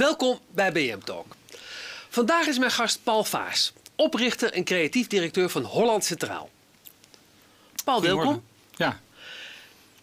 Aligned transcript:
Welkom 0.00 0.38
bij 0.50 0.72
BM 0.72 0.98
Talk. 0.98 1.26
Vandaag 2.08 2.46
is 2.46 2.58
mijn 2.58 2.70
gast 2.70 3.00
Paul 3.02 3.24
Vaas, 3.24 3.72
oprichter 3.96 4.52
en 4.52 4.64
creatief 4.64 5.06
directeur 5.06 5.48
van 5.48 5.62
Holland 5.62 6.04
Centraal. 6.04 6.50
Paul, 7.84 8.02
welkom. 8.02 8.42
Ja. 8.76 9.00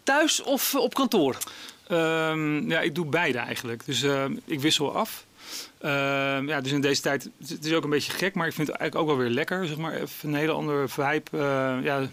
Thuis 0.02 0.42
of 0.42 0.74
op 0.74 0.94
kantoor? 0.94 1.38
Ehm, 1.86 2.70
ja, 2.70 2.80
ik 2.80 2.94
doe 2.94 3.06
beide 3.06 3.38
eigenlijk. 3.38 3.86
Dus 3.86 4.02
uh, 4.02 4.24
ik 4.44 4.60
wissel 4.60 4.94
af. 4.94 5.24
Ehm, 5.78 6.48
ja, 6.48 6.60
dus 6.60 6.72
in 6.72 6.80
deze 6.80 7.02
tijd, 7.02 7.28
het 7.48 7.64
is 7.64 7.72
ook 7.72 7.84
een 7.84 7.90
beetje 7.90 8.12
gek, 8.12 8.34
maar 8.34 8.46
ik 8.46 8.54
vind 8.54 8.68
het 8.68 8.76
eigenlijk 8.76 9.10
ook 9.10 9.16
wel 9.16 9.26
weer 9.26 9.34
lekker. 9.34 9.66
Zeg 9.66 9.76
maar, 9.76 9.94
even 9.94 10.28
een 10.28 10.34
hele 10.34 10.52
andere 10.52 10.88
vibe. 10.88 11.30
Uh, 11.30 11.84
ja, 11.84 12.08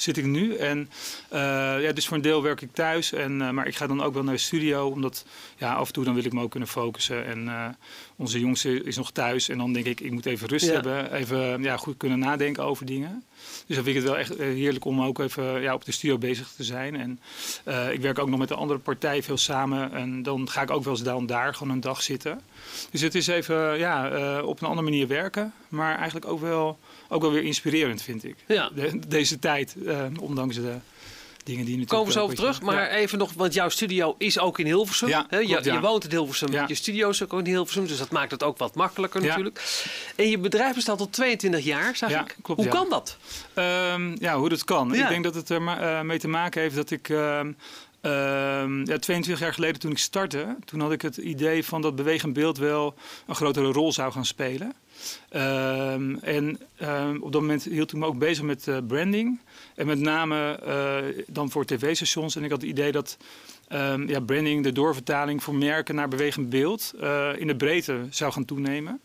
zit 0.00 0.16
ik 0.16 0.24
nu. 0.24 0.54
En 0.56 0.90
uh, 1.32 1.38
ja, 1.82 1.92
dus 1.92 2.06
voor 2.06 2.16
een 2.16 2.22
deel 2.22 2.42
werk 2.42 2.60
ik 2.60 2.72
thuis. 2.72 3.12
En, 3.12 3.40
uh, 3.40 3.50
maar 3.50 3.66
ik 3.66 3.76
ga 3.76 3.86
dan 3.86 4.02
ook 4.02 4.14
wel 4.14 4.22
naar 4.22 4.34
de 4.34 4.40
studio. 4.40 4.88
Omdat 4.88 5.24
ja, 5.56 5.74
af 5.74 5.86
en 5.86 5.92
toe 5.92 6.04
dan 6.04 6.14
wil 6.14 6.24
ik 6.24 6.32
me 6.32 6.42
ook 6.42 6.50
kunnen 6.50 6.68
focussen. 6.68 7.26
En 7.26 7.44
uh, 7.44 7.66
onze 8.16 8.40
jongste 8.40 8.82
is 8.82 8.96
nog 8.96 9.10
thuis. 9.10 9.48
En 9.48 9.58
dan 9.58 9.72
denk 9.72 9.86
ik, 9.86 10.00
ik 10.00 10.10
moet 10.10 10.26
even 10.26 10.48
rust 10.48 10.66
ja. 10.66 10.72
hebben. 10.72 11.12
Even 11.12 11.62
ja, 11.62 11.76
goed 11.76 11.96
kunnen 11.96 12.18
nadenken 12.18 12.64
over 12.64 12.86
dingen. 12.86 13.24
Dus 13.66 13.76
dan 13.76 13.84
vind 13.84 13.96
ik 13.96 14.02
het 14.02 14.04
wel 14.12 14.18
echt 14.18 14.38
heerlijk 14.38 14.84
om 14.84 15.02
ook 15.02 15.18
even 15.18 15.60
ja, 15.60 15.74
op 15.74 15.84
de 15.84 15.92
studio 15.92 16.18
bezig 16.18 16.48
te 16.48 16.64
zijn. 16.64 16.96
En 16.96 17.20
ik 17.92 18.00
werk 18.00 18.18
ook 18.18 18.28
nog 18.28 18.38
met 18.38 18.50
een 18.50 18.56
andere 18.56 18.78
partij 18.78 19.22
veel 19.22 19.36
samen. 19.36 19.92
En 19.92 20.22
dan 20.22 20.50
ga 20.50 20.62
ik 20.62 20.70
ook 20.70 20.84
wel 20.84 20.92
eens 20.92 21.02
dan 21.02 21.26
daar 21.26 21.54
gewoon 21.54 21.72
een 21.72 21.80
dag 21.80 22.02
zitten. 22.02 22.40
Dus 22.90 23.00
het 23.00 23.14
is 23.14 23.26
even 23.26 23.78
ja, 23.78 24.10
op 24.42 24.60
een 24.60 24.66
andere 24.66 24.90
manier 24.90 25.06
werken. 25.06 25.52
Maar 25.68 25.96
eigenlijk 25.96 26.26
ook 26.26 26.40
wel 26.40 26.78
ook 27.08 27.22
wel 27.22 27.32
weer 27.32 27.44
inspirerend, 27.44 28.02
vind 28.02 28.24
ik. 28.24 28.36
Ja. 28.46 28.70
De, 28.74 28.98
deze 29.08 29.38
tijd, 29.38 29.74
uh, 29.82 30.04
ondanks 30.20 30.56
de 30.56 30.76
dingen 31.48 31.64
die 31.64 31.76
natuurlijk... 31.76 31.88
Komen 31.88 32.06
we 32.06 32.12
zo 32.12 32.20
over 32.20 32.36
terug, 32.36 32.62
maar 32.62 32.74
ja. 32.74 32.88
even 32.88 33.18
nog, 33.18 33.32
want 33.32 33.54
jouw 33.54 33.68
studio 33.68 34.14
is 34.18 34.38
ook 34.38 34.58
in 34.58 34.66
Hilversum. 34.66 35.08
Ja, 35.08 35.26
He, 35.28 35.38
je, 35.38 35.46
klopt, 35.46 35.64
je, 35.64 35.80
woont 35.80 36.04
in 36.04 36.10
Hilversum, 36.10 36.66
je 36.66 36.74
studio 36.74 37.08
is 37.08 37.22
ook 37.22 37.32
in 37.32 37.44
Hilversum, 37.44 37.86
dus 37.86 37.98
dat 37.98 38.10
maakt 38.10 38.30
het 38.30 38.42
ook 38.42 38.58
wat 38.58 38.74
makkelijker 38.74 39.20
natuurlijk. 39.20 39.60
En 40.16 40.30
je 40.30 40.38
bedrijf 40.38 40.74
bestaat 40.74 41.00
al 41.00 41.10
22 41.10 41.64
jaar, 41.64 41.96
zag 41.96 42.10
ik. 42.10 42.36
Klopt, 42.42 42.60
hoe 42.60 42.70
kan 42.70 42.88
dat? 42.88 43.16
Um, 43.54 44.16
ja, 44.20 44.38
hoe 44.38 44.48
dat 44.48 44.64
kan? 44.64 44.94
Ik 44.94 45.08
denk 45.08 45.24
dat 45.24 45.34
het 45.34 45.48
er 45.48 45.60
uh, 45.60 46.00
mee 46.00 46.18
te 46.18 46.28
maken 46.28 46.60
heeft 46.60 46.74
dat 46.74 46.90
ik... 46.90 47.08
Uh, 47.08 47.40
uh, 48.02 48.12
ja, 48.84 48.98
22 48.98 49.38
jaar 49.38 49.54
geleden 49.54 49.80
toen 49.80 49.90
ik 49.90 49.98
startte, 49.98 50.56
toen 50.64 50.80
had 50.80 50.92
ik 50.92 51.02
het 51.02 51.16
idee 51.16 51.64
van 51.64 51.82
dat 51.82 51.96
bewegend 51.96 52.32
beeld 52.32 52.58
wel 52.58 52.94
een 53.26 53.34
grotere 53.34 53.72
rol 53.72 53.92
zou 53.92 54.12
gaan 54.12 54.24
spelen. 54.24 54.72
Um, 55.32 56.18
en 56.18 56.60
um, 56.82 57.22
op 57.22 57.32
dat 57.32 57.40
moment 57.40 57.64
hield 57.64 57.92
ik 57.92 57.98
me 57.98 58.06
ook 58.06 58.18
bezig 58.18 58.44
met 58.44 58.66
uh, 58.66 58.76
branding. 58.86 59.40
En 59.74 59.86
met 59.86 59.98
name 59.98 60.60
uh, 60.66 61.24
dan 61.26 61.50
voor 61.50 61.64
tv-stations. 61.64 62.36
En 62.36 62.44
ik 62.44 62.50
had 62.50 62.60
het 62.60 62.70
idee 62.70 62.92
dat 62.92 63.16
um, 63.72 64.08
ja, 64.08 64.20
branding, 64.20 64.62
de 64.62 64.72
doorvertaling 64.72 65.42
voor 65.42 65.54
merken 65.54 65.94
naar 65.94 66.08
bewegend 66.08 66.50
beeld 66.50 66.92
uh, 67.00 67.30
in 67.36 67.46
de 67.46 67.56
breedte 67.56 68.06
zou 68.10 68.32
gaan 68.32 68.44
toenemen. 68.44 69.00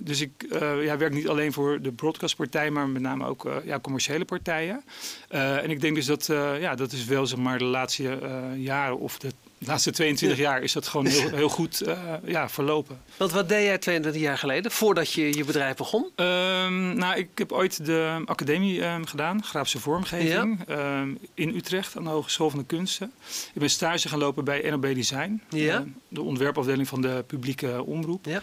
dus 0.00 0.20
ik 0.20 0.46
ja, 0.82 0.96
werk 0.96 1.12
niet 1.12 1.28
alleen 1.28 1.52
voor 1.52 1.80
de 1.82 1.92
broadcastpartij, 1.92 2.70
maar 2.70 2.88
met 2.88 3.02
name 3.02 3.26
ook 3.26 3.48
ja, 3.64 3.80
commerciële 3.80 4.24
partijen. 4.24 4.84
en 5.28 5.70
ik 5.70 5.80
denk 5.80 5.94
dus 5.94 6.06
dat 6.06 6.26
ja, 6.60 6.74
dat 6.74 6.92
is 6.92 7.04
wel 7.04 7.26
zeg 7.26 7.38
maar, 7.38 7.58
de 7.58 7.64
laatste 7.64 8.18
jaren 8.56 8.98
of 8.98 9.18
de 9.18 9.28
de 9.58 9.66
laatste 9.66 9.90
22 9.90 10.38
jaar 10.38 10.62
is 10.62 10.72
dat 10.72 10.86
gewoon 10.86 11.06
heel, 11.06 11.30
heel 11.40 11.48
goed 11.48 11.82
uh, 11.86 11.98
ja, 12.24 12.48
verlopen. 12.48 13.00
Want 13.16 13.32
wat 13.32 13.48
deed 13.48 13.64
jij 13.64 13.78
22 13.78 14.22
jaar 14.22 14.38
geleden, 14.38 14.70
voordat 14.70 15.12
je 15.12 15.36
je 15.36 15.44
bedrijf 15.44 15.76
begon? 15.76 16.10
Um, 16.16 16.96
nou, 16.96 17.16
ik 17.16 17.28
heb 17.34 17.52
ooit 17.52 17.84
de 17.86 18.22
academie 18.24 18.84
um, 18.84 19.06
gedaan, 19.06 19.44
grafische 19.44 19.80
vormgeving, 19.80 20.58
ja. 20.66 21.00
um, 21.00 21.18
in 21.34 21.56
Utrecht 21.56 21.96
aan 21.96 22.04
de 22.04 22.10
Hogeschool 22.10 22.50
van 22.50 22.58
de 22.58 22.64
Kunsten. 22.64 23.12
Ik 23.54 23.60
ben 23.60 23.70
stage 23.70 24.08
gaan 24.08 24.18
lopen 24.18 24.44
bij 24.44 24.70
NOB 24.70 24.82
Design, 24.94 25.42
ja. 25.48 25.84
de 26.08 26.22
ontwerpafdeling 26.22 26.88
van 26.88 27.00
de 27.00 27.24
publieke 27.26 27.84
omroep. 27.84 28.26
Ja. 28.26 28.42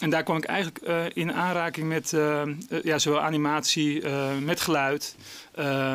En 0.00 0.10
daar 0.10 0.22
kwam 0.22 0.36
ik 0.36 0.44
eigenlijk 0.44 0.88
uh, 0.88 1.04
in 1.12 1.32
aanraking 1.32 1.88
met 1.88 2.12
uh, 2.12 2.42
ja, 2.82 2.98
zowel 2.98 3.20
animatie, 3.20 4.02
uh, 4.02 4.38
met 4.38 4.60
geluid, 4.60 5.16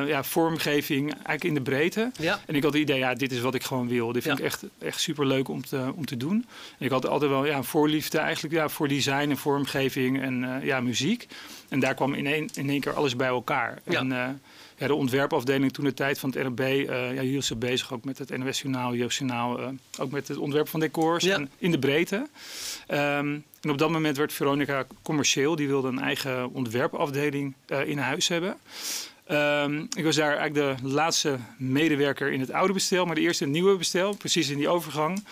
ja, 0.05 0.23
vormgeving, 0.23 1.11
eigenlijk 1.11 1.43
in 1.43 1.53
de 1.53 1.61
breedte. 1.61 2.11
Ja. 2.19 2.39
En 2.45 2.55
ik 2.55 2.63
had 2.63 2.73
het 2.73 2.81
idee, 2.81 2.97
ja, 2.97 3.13
dit 3.13 3.31
is 3.31 3.39
wat 3.39 3.55
ik 3.55 3.63
gewoon 3.63 3.87
wil. 3.87 4.11
Dit 4.11 4.23
vind 4.23 4.37
ja. 4.37 4.43
ik 4.43 4.51
echt, 4.51 4.63
echt 4.79 4.99
super 4.99 5.25
leuk 5.25 5.47
om 5.47 5.65
te, 5.65 5.91
om 5.95 6.05
te 6.05 6.17
doen. 6.17 6.45
En 6.77 6.85
ik 6.85 6.91
had 6.91 7.07
altijd 7.07 7.31
wel 7.31 7.45
ja, 7.45 7.63
voorliefde 7.63 8.17
eigenlijk 8.17 8.53
ja, 8.53 8.69
voor 8.69 8.87
design 8.87 9.29
en 9.29 9.37
vormgeving 9.37 10.21
en 10.21 10.61
ja, 10.63 10.81
muziek. 10.81 11.27
En 11.69 11.79
daar 11.79 11.93
kwam 11.93 12.13
in 12.13 12.27
één, 12.27 12.49
in 12.53 12.69
één 12.69 12.79
keer 12.79 12.93
alles 12.93 13.15
bij 13.15 13.27
elkaar. 13.27 13.81
Ja. 13.85 13.99
En, 13.99 14.41
ja, 14.77 14.87
de 14.87 14.95
ontwerpafdeling 14.95 15.73
toen 15.73 15.85
de 15.85 15.93
tijd 15.93 16.19
van 16.19 16.29
het 16.29 16.43
NRB 16.43 16.59
uh, 16.59 17.13
ja, 17.13 17.21
hield 17.21 17.45
zich 17.45 17.57
bezig 17.57 17.93
ook 17.93 18.03
met 18.03 18.17
het 18.17 18.37
NOS 18.37 18.61
Journaal, 18.61 18.95
Journaal, 18.95 19.59
uh, 19.59 19.67
ook 19.99 20.11
met 20.11 20.27
het 20.27 20.37
ontwerp 20.37 20.67
van 20.67 20.79
decors 20.79 21.23
ja. 21.23 21.35
en 21.35 21.49
in 21.57 21.71
de 21.71 21.79
breedte. 21.79 22.15
Um, 22.15 23.43
en 23.61 23.69
op 23.69 23.77
dat 23.77 23.89
moment 23.89 24.17
werd 24.17 24.33
Veronica 24.33 24.85
commercieel, 25.01 25.55
die 25.55 25.67
wilde 25.67 25.87
een 25.87 25.99
eigen 25.99 26.53
ontwerpafdeling 26.53 27.53
uh, 27.67 27.87
in 27.87 27.97
huis 27.97 28.27
hebben. 28.27 28.57
Um, 29.31 29.87
ik 29.95 30.03
was 30.03 30.15
daar 30.15 30.37
eigenlijk 30.37 30.81
de 30.81 30.87
laatste 30.87 31.37
medewerker 31.57 32.31
in 32.31 32.39
het 32.39 32.51
oude 32.51 32.73
bestel, 32.73 33.05
maar 33.05 33.15
de 33.15 33.21
eerste 33.21 33.45
nieuwe 33.45 33.77
bestel, 33.77 34.15
precies 34.15 34.49
in 34.49 34.57
die 34.57 34.69
overgang. 34.69 35.23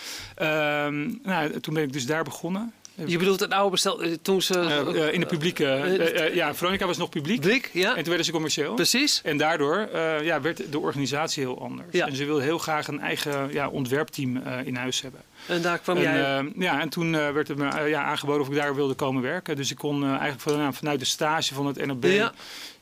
Um, 0.41 1.19
nou, 1.23 1.59
toen 1.59 1.73
ben 1.73 1.83
ik 1.83 1.93
dus 1.93 2.05
daar 2.05 2.23
begonnen. 2.23 2.73
Je 3.05 3.17
bedoelt 3.17 3.39
het 3.39 3.51
oude 3.51 3.71
bestel 3.71 4.01
toen 4.21 4.41
ze... 4.41 4.53
Uh, 4.53 4.95
uh, 4.95 5.13
in 5.13 5.19
de 5.19 5.25
publieke... 5.25 5.63
Uh, 5.63 6.35
ja, 6.35 6.55
Veronica 6.55 6.85
was 6.85 6.97
nog 6.97 7.09
publiek. 7.09 7.41
Publiek, 7.41 7.69
ja. 7.73 7.89
En 7.89 7.95
toen 7.95 8.05
werden 8.05 8.25
ze 8.25 8.31
commercieel. 8.31 8.73
Precies. 8.73 9.21
En 9.23 9.37
daardoor 9.37 9.89
ja, 10.23 10.41
werd 10.41 10.71
de 10.71 10.79
organisatie 10.79 11.43
heel 11.43 11.61
anders. 11.61 11.87
Ja. 11.91 12.07
En 12.07 12.15
ze 12.15 12.25
wilden 12.25 12.43
heel 12.43 12.57
graag 12.57 12.87
een 12.87 12.99
eigen 12.99 13.53
ja, 13.53 13.69
ontwerpteam 13.69 14.37
in 14.63 14.75
huis 14.75 15.01
hebben. 15.01 15.21
En 15.47 15.61
daar 15.61 15.79
kwam 15.79 15.97
en, 15.97 16.01
jij... 16.01 16.51
ja, 16.55 16.81
en 16.81 16.89
toen 16.89 17.11
werd 17.11 17.47
het 17.47 17.57
me 17.57 17.83
ja, 17.83 18.03
aangeboden 18.03 18.41
of 18.41 18.47
ik 18.47 18.55
daar 18.55 18.75
wilde 18.75 18.93
komen 18.93 19.21
werken. 19.21 19.55
Dus 19.55 19.71
ik 19.71 19.77
kon 19.77 20.05
eigenlijk 20.05 20.41
vanuit, 20.41 20.75
vanuit 20.75 20.99
de 20.99 21.05
stage 21.05 21.53
van 21.53 21.65
het 21.65 21.85
NOB... 21.85 22.03
Ja. 22.03 22.33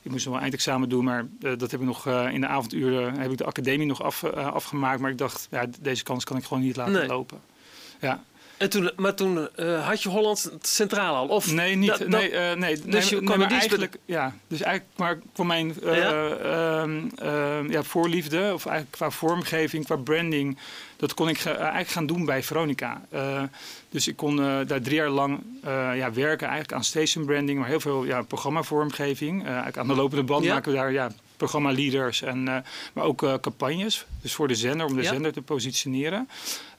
Ik 0.01 0.11
moest 0.11 0.25
nog 0.25 0.33
wel 0.33 0.43
eindexamen 0.43 0.89
doen, 0.89 1.03
maar 1.03 1.25
dat 1.39 1.71
heb 1.71 1.79
ik 1.79 1.85
nog 1.85 2.07
in 2.07 2.41
de 2.41 2.47
avonduren 2.47 3.19
heb 3.19 3.31
ik 3.31 3.37
de 3.37 3.45
academie 3.45 3.87
nog 3.87 4.03
af, 4.03 4.23
afgemaakt. 4.33 4.99
Maar 4.99 5.11
ik 5.11 5.17
dacht, 5.17 5.47
ja, 5.51 5.65
deze 5.79 6.03
kans 6.03 6.23
kan 6.23 6.37
ik 6.37 6.43
gewoon 6.43 6.63
niet 6.63 6.75
laten 6.75 6.93
nee. 6.93 7.07
lopen. 7.07 7.39
Ja. 8.01 8.23
En 8.61 8.69
toen, 8.69 8.91
maar 8.95 9.15
toen 9.15 9.47
uh, 9.55 9.87
had 9.87 10.03
je 10.03 10.09
Holland 10.09 10.51
Centraal 10.61 11.15
al? 11.15 11.27
Of 11.27 11.51
nee, 11.51 11.75
niet. 11.75 12.07
nee, 12.07 12.31
uh, 12.31 12.53
nee, 12.53 12.81
dus 12.85 13.09
je 13.09 13.15
nee, 13.15 13.25
kwam 13.25 13.39
maar 13.39 13.51
eigenlijk, 13.51 13.97
ja, 14.05 14.35
dus 14.47 14.61
eigenlijk 14.61 14.97
maar 14.97 15.19
voor 15.33 15.45
mijn 15.45 15.75
uh, 15.83 15.95
ja? 15.95 16.85
ja, 17.69 17.83
voorliefde, 17.83 18.51
of 18.53 18.65
eigenlijk 18.65 18.91
qua 18.91 19.09
vormgeving, 19.09 19.85
qua 19.85 19.95
branding, 19.95 20.57
dat 20.97 21.13
kon 21.13 21.29
ik 21.29 21.37
ge, 21.37 21.49
eigenlijk 21.49 21.89
gaan 21.89 22.05
doen 22.05 22.25
bij 22.25 22.43
Veronica. 22.43 23.01
dus 23.89 24.07
ik 24.07 24.15
kon 24.15 24.35
daar 24.67 24.81
drie 24.81 24.95
jaar 24.95 25.09
lang 25.09 25.39
ja, 25.95 26.11
werken 26.13 26.47
eigenlijk 26.47 26.73
aan 26.73 26.83
station 26.83 27.25
branding, 27.25 27.59
maar 27.59 27.67
heel 27.67 27.79
veel 27.79 28.03
ja, 28.03 28.21
programmavormgeving. 28.21 29.43
eigenlijk 29.45 29.77
aan 29.77 29.87
de 29.87 29.95
lopende 29.95 30.23
band 30.23 30.43
ja? 30.43 30.53
maken 30.53 30.71
we 30.71 30.77
daar 30.77 30.91
ja, 30.91 31.11
programma-leaders, 31.37 32.21
en, 32.21 32.43
maar 32.93 33.03
ook 33.03 33.39
campagnes. 33.41 34.05
Dus 34.21 34.33
voor 34.33 34.47
de 34.47 34.55
zender, 34.55 34.85
om 34.85 34.95
de 34.95 35.03
zender 35.03 35.33
te 35.33 35.41
positioneren. 35.41 36.29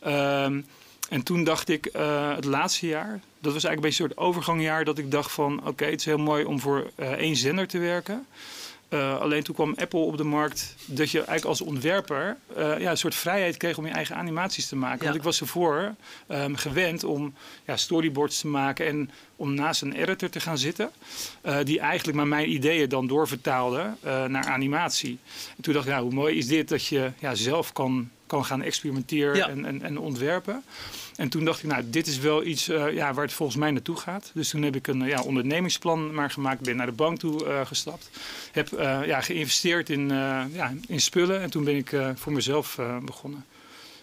Um, 0.07 0.67
en 1.09 1.23
toen 1.23 1.45
dacht 1.45 1.69
ik, 1.69 1.89
uh, 1.97 2.35
het 2.35 2.45
laatste 2.45 2.87
jaar, 2.87 3.21
dat 3.41 3.53
was 3.53 3.65
eigenlijk 3.65 3.75
een 3.75 3.81
beetje 3.81 4.03
een 4.03 4.11
soort 4.11 4.27
overgangjaar, 4.27 4.85
dat 4.85 4.99
ik 4.99 5.11
dacht 5.11 5.33
van, 5.33 5.59
oké, 5.59 5.69
okay, 5.69 5.91
het 5.91 6.01
is 6.01 6.07
heel 6.07 6.19
mooi 6.19 6.45
om 6.45 6.61
voor 6.61 6.91
één 6.97 7.37
zender 7.37 7.69
te 7.69 7.79
werken. 7.79 8.27
Uh, 8.93 9.21
alleen 9.21 9.43
toen 9.43 9.55
kwam 9.55 9.75
Apple 9.77 9.99
op 10.01 10.17
de 10.17 10.25
markt 10.25 10.75
dat 10.85 11.11
je 11.11 11.17
eigenlijk 11.17 11.47
als 11.47 11.61
ontwerper 11.61 12.37
uh, 12.59 12.79
ja, 12.79 12.91
een 12.91 12.97
soort 12.97 13.15
vrijheid 13.15 13.57
kreeg 13.57 13.79
om 13.79 13.87
je 13.87 13.93
eigen 13.93 14.17
animaties 14.17 14.69
te 14.69 14.77
maken. 14.77 14.99
Ja. 14.99 15.05
Want 15.05 15.17
ik 15.17 15.23
was 15.23 15.41
ervoor 15.41 15.95
um, 16.29 16.57
gewend 16.57 17.05
om 17.05 17.35
ja, 17.67 17.77
storyboards 17.77 18.41
te 18.41 18.47
maken 18.47 18.87
en 18.87 19.11
om 19.37 19.55
naast 19.55 19.83
een 19.83 19.93
editor 19.93 20.29
te 20.29 20.41
gaan 20.41 20.59
zitten. 20.59 20.91
Uh, 21.45 21.57
die 21.65 21.81
eigenlijk 21.81 22.17
maar 22.17 22.27
mijn 22.27 22.51
ideeën 22.51 22.89
dan 22.89 23.07
doorvertaalde 23.07 23.95
naar 24.03 24.45
animatie. 24.45 25.19
En 25.57 25.63
toen 25.63 25.73
dacht 25.73 25.87
ik, 25.87 25.93
nou, 25.93 26.05
hoe 26.05 26.15
mooi 26.15 26.37
is 26.37 26.47
dit 26.47 26.69
dat 26.69 26.87
je 26.87 27.11
ja, 27.19 27.35
zelf 27.35 27.73
kan, 27.73 28.11
kan 28.33 28.45
gaan 28.45 28.63
experimenteren 28.63 29.37
Ja. 29.37 29.49
en, 29.49 29.65
en, 29.65 29.83
en 29.83 29.99
ontwerpen. 29.99 30.63
En 31.17 31.29
toen 31.29 31.45
dacht 31.45 31.63
ik, 31.63 31.69
nou, 31.71 31.83
dit 31.91 32.07
is 32.07 32.19
wel 32.19 32.45
iets 32.45 32.69
uh, 32.69 32.93
ja, 32.93 33.15
waar 33.15 33.25
het 33.25 33.33
volgens 33.33 33.59
mij 33.59 33.71
naartoe 33.71 33.97
gaat. 33.97 34.31
Dus 34.35 34.49
toen 34.49 34.63
heb 34.63 34.77
ik 34.77 34.87
een 34.87 35.07
ja, 35.07 35.23
ondernemingsplan 35.23 36.15
maar 36.15 36.31
gemaakt. 36.31 36.61
Ben 36.61 36.77
naar 36.77 36.87
de 36.87 36.93
bank 36.93 37.19
toe 37.19 37.45
uh, 37.45 37.67
gestapt. 37.67 38.11
Heb 38.53 38.71
uh, 38.73 39.07
ja, 39.07 39.21
geïnvesteerd 39.21 39.91
in, 39.91 40.09
ja, 40.53 40.75
in 40.87 41.01
spullen. 41.01 41.41
En 41.41 41.51
toen 41.51 41.65
ben 41.65 41.77
ik 41.77 41.97
voor 42.15 42.33
mezelf 42.33 42.79
begonnen. 43.05 43.45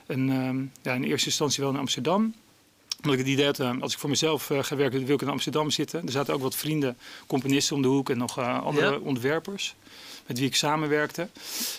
En 0.08 0.30
um, 0.30 0.72
ja, 0.82 0.94
in 0.94 1.04
eerste 1.04 1.28
instantie 1.28 1.64
wel 1.64 1.72
in 1.72 1.80
Amsterdam. 1.80 2.34
Omdat 2.98 3.14
ik 3.14 3.20
het 3.20 3.28
idee 3.28 3.46
had, 3.46 3.60
als 3.82 3.94
ik 3.94 4.00
voor 4.00 4.10
mezelf 4.10 4.52
ga 4.62 4.76
werken, 4.76 5.06
wil 5.06 5.16
ik 5.16 5.22
in 5.22 5.30
Amsterdam 5.30 5.70
zitten. 5.70 6.06
Er 6.06 6.12
zaten 6.12 6.34
ook 6.34 6.42
wat 6.42 6.56
vrienden, 6.56 6.98
componisten 7.28 7.76
om 7.76 7.82
de 7.82 7.88
hoek 7.88 8.10
en 8.10 8.18
nog 8.18 8.40
andere 8.40 8.92
Ja. 8.92 8.98
ontwerpers 8.98 9.76
met 10.30 10.38
wie 10.40 10.48
ik 10.48 10.56
samenwerkte. 10.56 11.28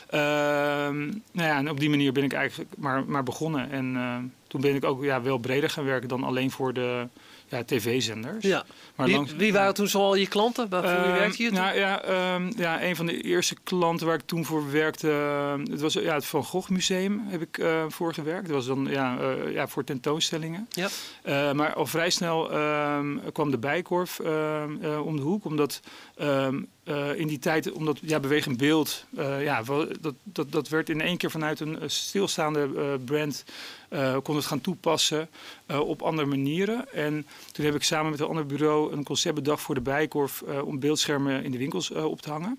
Ehm, 0.06 1.06
nou 1.32 1.48
ja, 1.48 1.56
en 1.56 1.70
op 1.70 1.80
die 1.80 1.90
manier 1.90 2.12
ben 2.12 2.24
ik 2.24 2.32
eigenlijk 2.32 2.70
maar, 2.76 3.04
maar 3.04 3.22
begonnen. 3.22 3.70
En 3.70 3.94
uh, 3.94 4.16
toen 4.46 4.60
ben 4.60 4.74
ik 4.74 4.84
ook 4.84 5.04
ja, 5.04 5.22
wel 5.22 5.38
breder 5.38 5.70
gaan 5.70 5.84
werken 5.84 6.08
dan 6.08 6.24
alleen 6.24 6.50
voor 6.50 6.72
de, 6.72 7.06
ja, 7.48 7.64
tv-zenders. 7.64 8.44
Ja. 8.44 8.64
Maar 9.00 9.08
wie, 9.08 9.16
langs, 9.16 9.34
wie, 9.34 9.52
waren 9.52 9.74
toen 9.74 9.88
zoal 9.88 10.14
je 10.14 10.26
klanten? 10.26 10.68
Waarvoor 10.68 11.06
uh, 11.06 11.18
werkte 11.18 11.42
je 11.42 11.50
Nou, 11.50 11.78
ja, 11.78 12.34
um, 12.34 12.52
ja, 12.56 12.82
een 12.82 12.96
van 12.96 13.06
de 13.06 13.20
eerste 13.20 13.56
klanten 13.64 14.06
waar 14.06 14.16
ik 14.16 14.26
toen 14.26 14.44
voor 14.44 14.70
werkte, 14.70 15.06
het 15.70 15.80
was 15.80 15.92
ja, 15.92 16.14
het 16.14 16.26
Van 16.26 16.44
Gogh 16.44 16.70
Museum 16.70 17.22
heb 17.26 17.42
ik 17.42 17.58
uh, 17.58 17.84
voor 17.88 18.14
gewerkt. 18.14 18.46
Dat 18.46 18.56
was 18.56 18.66
dan 18.66 18.86
ja, 18.90 19.18
uh, 19.20 19.52
ja, 19.52 19.68
voor 19.68 19.84
tentoonstellingen. 19.84 20.68
Ja. 20.70 20.88
maar 21.52 21.74
al 21.74 21.86
vrij 21.86 22.10
snel 22.10 22.46
kwam 23.32 23.50
de 23.50 23.58
Bijkorf 23.58 24.20
om 25.04 25.16
de 25.16 25.22
hoek, 25.22 25.44
omdat 25.44 25.80
in 27.16 27.26
die 27.26 27.38
tijd, 27.38 27.72
omdat 27.72 27.98
ja, 28.02 28.20
bewegend 28.20 28.56
beeld, 28.56 29.04
ja, 29.40 29.62
dat, 30.00 30.14
dat, 30.22 30.52
dat 30.52 30.68
werd 30.68 30.88
in 30.88 31.00
één 31.00 31.16
keer 31.16 31.30
vanuit 31.30 31.60
een 31.60 31.78
stilstaande 31.86 32.98
brand 33.04 33.44
kon 34.22 34.36
het 34.36 34.44
gaan 34.44 34.60
toepassen 34.60 35.28
op 35.66 36.02
andere 36.02 36.28
manieren. 36.28 36.92
En 36.92 37.26
toen 37.52 37.64
heb 37.64 37.74
ik 37.74 37.82
samen 37.82 38.10
met 38.10 38.20
een 38.20 38.26
ander 38.26 38.46
bureau 38.46 38.89
een 38.90 39.04
concept 39.04 39.34
bedacht 39.34 39.62
voor 39.62 39.74
de 39.74 39.80
Bijkorf 39.80 40.42
uh, 40.48 40.66
om 40.66 40.78
beeldschermen 40.78 41.44
in 41.44 41.50
de 41.50 41.58
winkels 41.58 41.90
op 41.90 42.20
te 42.20 42.30
hangen. 42.30 42.58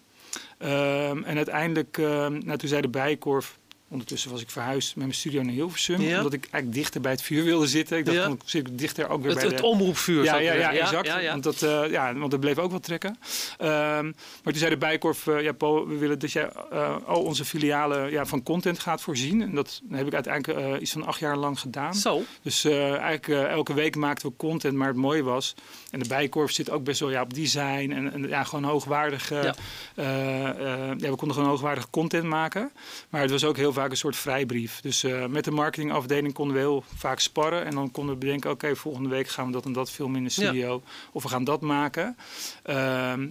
Ehm, 0.58 1.24
en 1.24 1.36
uiteindelijk, 1.36 1.98
ehm, 1.98 2.40
nou, 2.46 2.58
toen 2.58 2.70
zei 2.70 2.82
de 2.82 2.90
Bijkorf, 2.90 3.60
Ondertussen 3.92 4.32
was 4.32 4.42
ik 4.42 4.50
verhuisd 4.50 4.96
met 4.96 5.06
mijn 5.06 5.18
studio 5.18 5.42
naar 5.42 5.54
Hilversum. 5.54 6.02
Ja. 6.02 6.18
Omdat 6.18 6.34
ik 6.34 6.44
eigenlijk 6.52 6.74
dichter 6.74 7.02
bij 7.02 7.12
het 7.12 7.22
vuur 7.22 7.44
wilde 7.44 7.68
zitten. 7.68 7.98
Ik 7.98 8.06
dacht, 8.06 8.18
ja. 8.18 8.24
dan 8.24 8.40
zit 8.46 8.68
ik 8.68 8.78
dichter 8.78 9.10
ook 9.10 9.22
weer 9.22 9.32
het, 9.32 9.40
bij 9.40 9.50
Het 9.50 9.62
omroepvuur. 9.62 10.24
Ja, 10.24 10.38
ja, 10.38 10.54
ja, 10.54 10.72
exact. 10.72 11.30
Want, 11.32 11.44
dat, 11.44 11.62
uh, 11.62 11.92
ja, 11.92 12.16
want 12.16 12.32
dat 12.32 12.40
bleef 12.40 12.58
ook 12.58 12.70
wel 12.70 12.80
trekken. 12.80 13.10
Um, 13.10 13.68
maar 13.68 14.14
toen 14.44 14.56
zei 14.56 14.70
de 14.70 14.78
Bijkorf, 14.78 15.26
uh, 15.26 15.42
ja 15.42 15.52
Paul, 15.52 15.88
we 15.88 15.98
willen 15.98 16.20
dat 16.20 16.32
jij 16.32 16.50
uh, 16.74 16.96
al 17.06 17.24
onze 17.24 17.46
filialen 17.46 18.12
ja, 18.12 18.26
van 18.26 18.44
content 18.44 18.80
gaat 18.80 19.02
voorzien. 19.02 19.42
En 19.42 19.56
dat 19.56 19.82
heb 19.90 20.08
ik 20.08 20.14
uiteindelijk 20.14 20.82
iets 20.82 20.92
van 20.92 21.06
acht 21.06 21.20
jaar 21.20 21.38
lang 21.38 21.60
gedaan. 21.60 21.94
Zo. 21.94 22.22
Dus 22.42 22.66
eigenlijk 22.66 23.28
elke 23.28 23.74
week 23.74 23.96
maakten 23.96 24.30
we 24.30 24.36
content. 24.38 24.74
Maar 24.74 24.88
het 24.88 24.98
mooie 24.98 25.24
was, 25.24 25.56
en 25.90 26.00
de 26.00 26.08
Bijkorf 26.08 26.52
zit 26.52 26.70
ook 26.70 26.84
best 26.84 27.00
wel 27.00 27.10
ja, 27.10 27.22
op 27.22 27.34
design. 27.34 27.92
En, 27.92 28.14
en 28.14 28.28
ja, 28.28 28.44
gewoon 28.44 28.64
hoogwaardig. 28.64 29.30
ja. 29.30 29.56
ja, 29.96 31.10
we 31.10 31.16
konden 31.16 31.34
gewoon 31.34 31.50
hoogwaardige 31.50 31.88
content 31.90 32.24
maken. 32.24 32.72
Maar 33.10 33.22
het 33.22 33.32
was 33.32 33.44
ook 33.44 33.58
heel 33.58 33.74
vaak 33.74 33.81
vaak 33.82 33.92
een 33.92 33.98
soort 33.98 34.16
vrijbrief. 34.16 34.82
Dus 34.82 35.04
uh, 35.04 35.26
met 35.26 35.44
de 35.44 35.52
marketingafdeling 35.52 36.34
konden 36.34 36.56
we 36.56 36.62
heel 36.62 36.84
vaak 36.96 37.20
sparren. 37.20 37.66
En 37.66 37.76
dan 37.76 37.92
konden 37.92 38.14
we 38.14 38.20
bedenken, 38.20 38.52
oké, 38.52 38.76
volgende 38.76 39.10
week 39.10 39.28
gaan 39.28 39.46
we 39.46 39.52
dat 39.52 39.66
en 39.66 39.74
dat 39.74 39.92
filmen 39.92 40.18
in 40.18 40.24
de 40.24 40.30
studio. 40.30 40.82
Of 41.12 41.24
we 41.24 41.30
gaan 41.30 41.44
dat 41.44 41.62
maken. 41.62 42.18
Uh, 42.66 42.76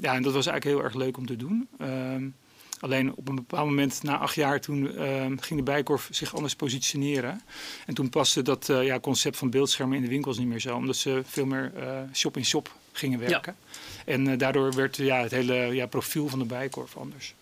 ja, 0.01 0.15
en 0.15 0.23
dat 0.23 0.33
was 0.33 0.47
eigenlijk 0.47 0.65
heel 0.65 0.83
erg 0.83 0.95
leuk 0.95 1.17
om 1.17 1.27
te 1.27 1.37
doen. 1.37 1.69
Uh, 1.81 1.89
alleen 2.81 3.15
op 3.15 3.29
een 3.29 3.35
bepaald 3.35 3.69
moment, 3.69 4.03
na 4.03 4.19
acht 4.19 4.35
jaar, 4.35 4.61
toen 4.61 4.97
ehm, 4.97 5.37
ging 5.39 5.59
de 5.59 5.65
Bijkorf 5.65 6.09
zich 6.11 6.35
anders 6.35 6.55
positioneren. 6.55 7.41
En 7.87 7.95
toen 7.95 8.09
paste 8.09 8.43
dat 8.43 8.69
uh, 8.69 8.85
ja, 8.85 9.01
concept 9.01 9.37
van 9.37 9.51
beeldschermen 9.51 9.97
in 9.97 10.03
de 10.03 10.09
winkels 10.09 10.39
niet 10.39 10.49
meer 10.49 10.61
zo. 10.61 10.77
Omdat 10.77 10.97
ze 10.97 11.23
veel 11.25 11.47
meer 11.47 11.73
shop-in-shop 12.13 12.67
-shop 12.67 12.79
gingen 12.93 13.19
werken. 13.19 13.57
Ja. 14.07 14.13
En 14.13 14.39
daardoor 14.39 14.75
werd 14.75 14.97
ja, 14.97 15.23
het 15.23 15.31
hele 15.31 15.55
ja, 15.55 15.87
profiel 15.87 16.29
van 16.29 16.39
de 16.39 16.45
Bijkorf 16.45 16.97
anders. 16.97 17.35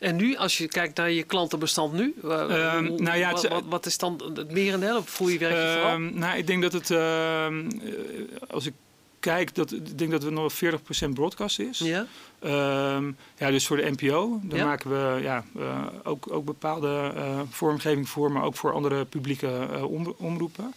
En 0.00 0.16
nu, 0.16 0.36
als 0.36 0.58
je 0.58 0.68
kijkt 0.68 0.96
naar 0.96 1.10
je 1.10 1.22
klantenbestand 1.22 1.92
nu, 1.92 2.14
uh, 2.24 2.30
nou 2.78 3.16
ja, 3.16 3.32
het, 3.32 3.48
wat, 3.48 3.62
wat, 3.68 3.86
is 3.86 3.98
dan 3.98 4.32
het 4.34 4.50
merendeel? 4.50 4.96
Of 4.96 5.08
voel 5.08 5.28
je 5.28 5.38
werk 5.38 5.52
je 5.52 5.72
vooral? 5.72 5.90
Ehm, 5.90 6.18
nou, 6.18 6.38
ik 6.38 6.46
denk 6.46 6.62
dat 6.62 6.72
het, 6.72 6.90
ehm, 6.90 7.70
eh, 7.70 8.50
als 8.50 8.66
ik 8.66 8.72
kijk, 9.20 9.54
dat, 9.54 9.72
ik 9.72 9.98
denk 9.98 10.10
dat 10.10 10.22
het 10.22 10.32
nog 10.32 10.52
40% 10.52 11.14
broadcast 11.14 11.58
is. 11.58 11.78
Ja. 11.78 12.06
ja, 13.36 13.50
dus 13.50 13.66
voor 13.66 13.76
de 13.76 13.90
NPO. 13.90 14.40
Daar 14.42 14.66
maken 14.66 14.90
we 14.90 15.22
ja, 15.22 15.44
uh, 15.56 15.86
ook, 16.04 16.32
ook 16.32 16.44
bepaalde 16.44 17.12
uh, 17.16 17.40
vormgeving 17.50 18.08
voor, 18.08 18.32
maar 18.32 18.42
ook 18.42 18.56
voor 18.56 18.72
andere 18.72 19.04
publieke 19.04 19.68
omroepen. 20.18 20.74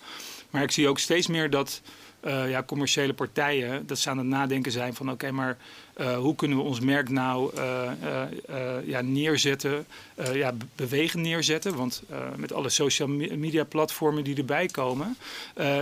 Maar 0.50 0.64
ik 0.64 0.72
zie 0.72 0.88
ook 0.88 1.00
steeds 1.00 1.28
meer 1.28 1.50
dat 1.50 1.82
uh, 2.26 2.50
ja, 2.50 2.64
commerciële 2.64 3.14
partijen 3.14 3.88
dat 3.88 4.00
ze 4.00 4.10
aan 4.10 4.18
het 4.18 4.28
nadenken 4.28 4.72
zijn 4.72 4.94
van 4.94 5.12
oké, 5.12 5.32
maar 5.32 5.58
uh, 5.98 6.18
hoe 6.18 6.36
kunnen 6.36 6.58
we 6.58 6.64
ons 6.64 6.80
merk 6.80 7.10
nou 7.10 7.52
uh, 7.56 7.92
ja, 8.86 9.02
neerzetten, 9.02 9.86
ja, 10.34 10.54
bewegen 10.76 11.22
neerzetten? 11.22 11.76
Want 11.76 12.04
met 12.36 12.54
alle 12.54 12.70
social 12.70 13.08
media 13.08 13.64
platformen 13.64 14.24
die 14.24 14.36
erbij 14.38 14.68
komen, 14.68 15.18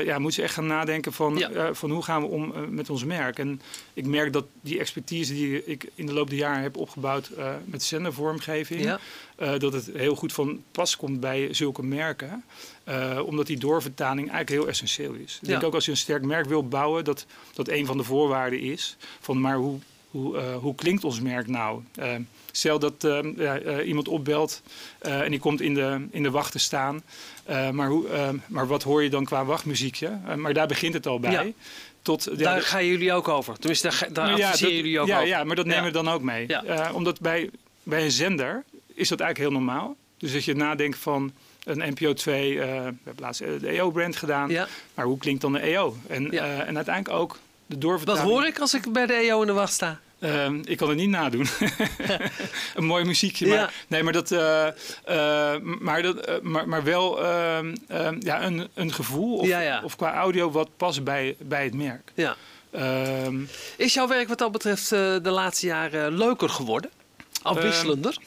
ja, 0.04 0.20
moeten 0.20 0.34
ze 0.34 0.42
echt 0.42 0.54
gaan 0.54 0.68
nadenken 0.68 1.14
van, 1.14 1.46
van 1.72 1.92
hoe 1.92 2.04
gaan 2.04 2.22
we 2.22 2.28
om 2.28 2.54
met 2.70 2.90
ons 2.90 3.04
merk. 3.04 3.40
En 3.40 3.62
ik 3.94 4.06
merk 4.06 4.34
dat 4.34 4.46
die 4.62 4.80
expertise 4.80 5.34
die 5.34 5.66
ik 5.66 5.90
in 5.96 6.06
de 6.06 6.14
loop 6.14 6.30
der 6.30 6.38
jaren 6.38 6.62
heb 6.62 6.78
opgebouwd 6.78 7.32
met 7.66 7.84
zendervormgeving, 7.84 8.82
ja. 8.82 9.00
dat 9.58 9.74
het 9.74 9.90
heel 9.94 10.16
goed 10.16 10.34
van 10.34 10.64
pas 10.72 10.98
komt 10.98 11.20
bij 11.20 11.54
zulke 11.54 11.84
merken. 11.84 12.44
omdat 13.26 13.48
die 13.48 13.58
doorvertaling 13.58 14.32
eigenlijk 14.32 14.62
heel 14.62 14.70
essentieel 14.70 15.14
is. 15.14 15.40
Ik 15.42 15.48
denk 15.48 15.64
ook 15.64 15.74
als 15.74 15.86
je 15.86 15.92
een 15.92 15.98
sterk 15.98 16.24
merk 16.32 16.46
wil 16.46 16.68
bouwen, 16.68 17.04
dat 17.04 17.26
dat 17.54 17.70
een 17.70 17.86
van 17.86 17.98
de 17.98 18.04
voorwaarden 18.04 18.60
is. 18.60 18.98
Van 19.20 19.42
maar 19.42 19.56
hoe 19.56 19.80
hoe, 20.12 20.36
uh, 20.36 20.56
hoe 20.56 20.76
klinkt 20.76 21.04
ons 21.04 21.22
merk 21.22 21.48
nou? 21.48 21.82
Uh, 22.00 22.16
stel 22.52 22.80
dat 22.80 23.04
uh, 23.04 23.88
iemand 23.88 24.08
opbelt 24.08 24.62
en 25.00 25.32
die 25.32 25.40
komt 25.40 25.62
in 25.62 25.74
de, 25.74 26.08
in 26.12 26.24
de 26.24 26.32
wacht 26.32 26.52
te 26.52 26.60
staan. 26.60 27.04
maar, 27.72 27.90
hoe, 27.90 28.08
maar 28.48 28.68
wat 28.68 28.84
hoor 28.84 29.04
je 29.04 29.10
dan 29.10 29.26
qua 29.26 29.46
wachtmuziekje? 29.46 30.20
maar 30.36 30.54
daar 30.54 30.68
begint 30.68 30.94
het 30.94 31.08
al 31.08 31.20
bij. 31.20 31.32
Ja. 31.32 31.46
Tot, 32.02 32.40
daar 32.40 32.62
gaan 32.62 32.86
jullie 32.86 33.14
ook 33.14 33.28
over. 33.28 33.58
Tenminste, 33.58 33.90
daar, 33.90 34.14
daar 34.14 34.38
ja, 34.38 34.56
jullie 34.56 35.00
ook 35.00 35.08
ja, 35.08 35.16
over. 35.16 35.28
Ja, 35.28 35.44
maar 35.44 35.56
dat 35.56 35.66
nemen 35.66 35.84
we 35.84 35.92
dan 35.92 36.10
ook 36.10 36.22
mee. 36.22 36.48
omdat 36.94 37.20
bij, 37.20 37.50
bij 37.84 38.04
een 38.04 38.12
zender 38.12 38.64
is 38.94 39.08
dat 39.08 39.20
eigenlijk 39.20 39.52
heel 39.52 39.60
normaal. 39.60 39.96
Dus 40.18 40.36
als 40.36 40.46
je 40.46 40.56
nadenkt 40.56 40.98
van 40.98 41.32
een 41.64 41.94
NPO 41.94 42.14
2, 42.14 42.58
we 42.58 42.64
hebben 42.64 43.16
laatst 43.18 43.40
de 43.40 43.68
EO-brand 43.68 44.16
gedaan. 44.16 44.52
Maar 44.94 45.06
hoe 45.06 45.18
klinkt 45.18 45.42
dan 45.42 45.54
de 45.54 45.60
EO? 45.60 45.96
En, 46.08 46.32
en 46.68 46.76
uiteindelijk 46.76 47.10
ook 47.10 47.38
wat 47.80 48.20
hoor 48.20 48.46
ik 48.46 48.60
als 48.60 48.74
ik 48.74 48.94
bij 48.94 49.06
de 49.06 49.14
EO 49.14 49.42
in 49.42 49.48
de 49.48 49.54
wacht 49.54 49.74
sta? 49.74 50.00
Ehm, 50.20 50.62
ik 50.64 50.78
kan 50.78 50.90
het 50.90 50.98
niet 50.98 51.10
nadoen. 51.10 51.48
een 52.76 52.86
mooi 52.86 53.04
muziekje. 53.04 53.48
Maar, 53.48 53.74
Nee, 53.88 54.04
maar, 54.04 54.14
dat, 54.14 54.32
uh, 54.32 54.68
uh, 55.10 55.54
maar, 55.80 56.02
dat, 56.02 56.42
maar, 56.44 56.68
maar 56.68 56.84
wel 56.84 57.24
ehm, 57.24 57.76
ehm, 57.88 58.16
ja, 58.20 58.44
een, 58.44 58.68
een 58.74 58.94
gevoel 58.94 59.38
of, 59.38 59.48
ja, 59.48 59.60
ja. 59.60 59.82
of 59.84 59.96
qua 59.96 60.14
audio 60.14 60.52
wat 60.52 60.70
past 60.78 61.04
bij, 61.04 61.36
bij 61.40 61.64
het 61.64 61.74
merk. 61.74 62.12
Ja. 62.16 62.36
Is 63.76 63.94
jouw 63.94 64.08
werk 64.08 64.28
wat 64.28 64.38
dat 64.38 64.52
betreft 64.52 64.90
de 64.90 65.22
laatste 65.24 65.66
jaren 65.66 66.18
leuker 66.18 66.50
geworden? 66.50 66.90
Afwisselender? 67.42 68.18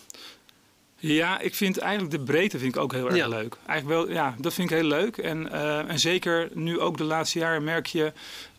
Ja, 1.07 1.41
ik 1.41 1.55
vind 1.55 1.79
eigenlijk 1.79 2.13
de 2.13 2.21
breedte 2.21 2.59
vind 2.59 2.75
ik 2.75 2.83
ook 2.83 2.93
heel 2.93 3.07
erg 3.07 3.17
ja. 3.17 3.29
leuk. 3.29 3.57
Eigenlijk 3.67 4.07
wel, 4.07 4.15
ja, 4.15 4.35
dat 4.39 4.55
vind 4.55 4.71
ik 4.71 4.77
heel 4.77 4.89
leuk. 4.89 5.17
En, 5.17 5.53
en 5.89 5.99
zeker 5.99 6.49
nu 6.55 6.81
ook 6.81 6.97
de 6.97 7.05
laatste 7.05 7.39
jaren 7.39 7.65
merk 7.65 7.87
je 7.87 8.13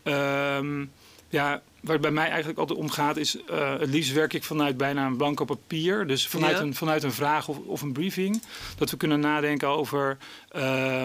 Um, 0.07 0.91
ja, 1.29 1.61
waar 1.81 1.93
het 1.93 2.01
bij 2.01 2.11
mij 2.11 2.27
eigenlijk 2.27 2.59
altijd 2.59 2.79
om 2.79 2.89
gaat, 2.89 3.17
is 3.17 3.37
uh, 3.51 3.79
het 3.79 3.89
liefst 3.89 4.13
werk 4.13 4.33
ik 4.33 4.43
vanuit 4.43 4.77
bijna 4.77 5.05
een 5.05 5.17
blanco 5.17 5.45
papier. 5.45 6.07
Dus 6.07 6.27
vanuit, 6.27 6.59
een, 6.59 6.75
vanuit 6.75 7.03
een 7.03 7.11
vraag 7.11 7.47
of, 7.47 7.57
of 7.57 7.81
een 7.81 7.93
briefing. 7.93 8.41
Dat 8.77 8.89
we 8.89 8.97
kunnen 8.97 9.19
nadenken 9.19 9.67
over 9.67 10.17
uh, 10.55 11.03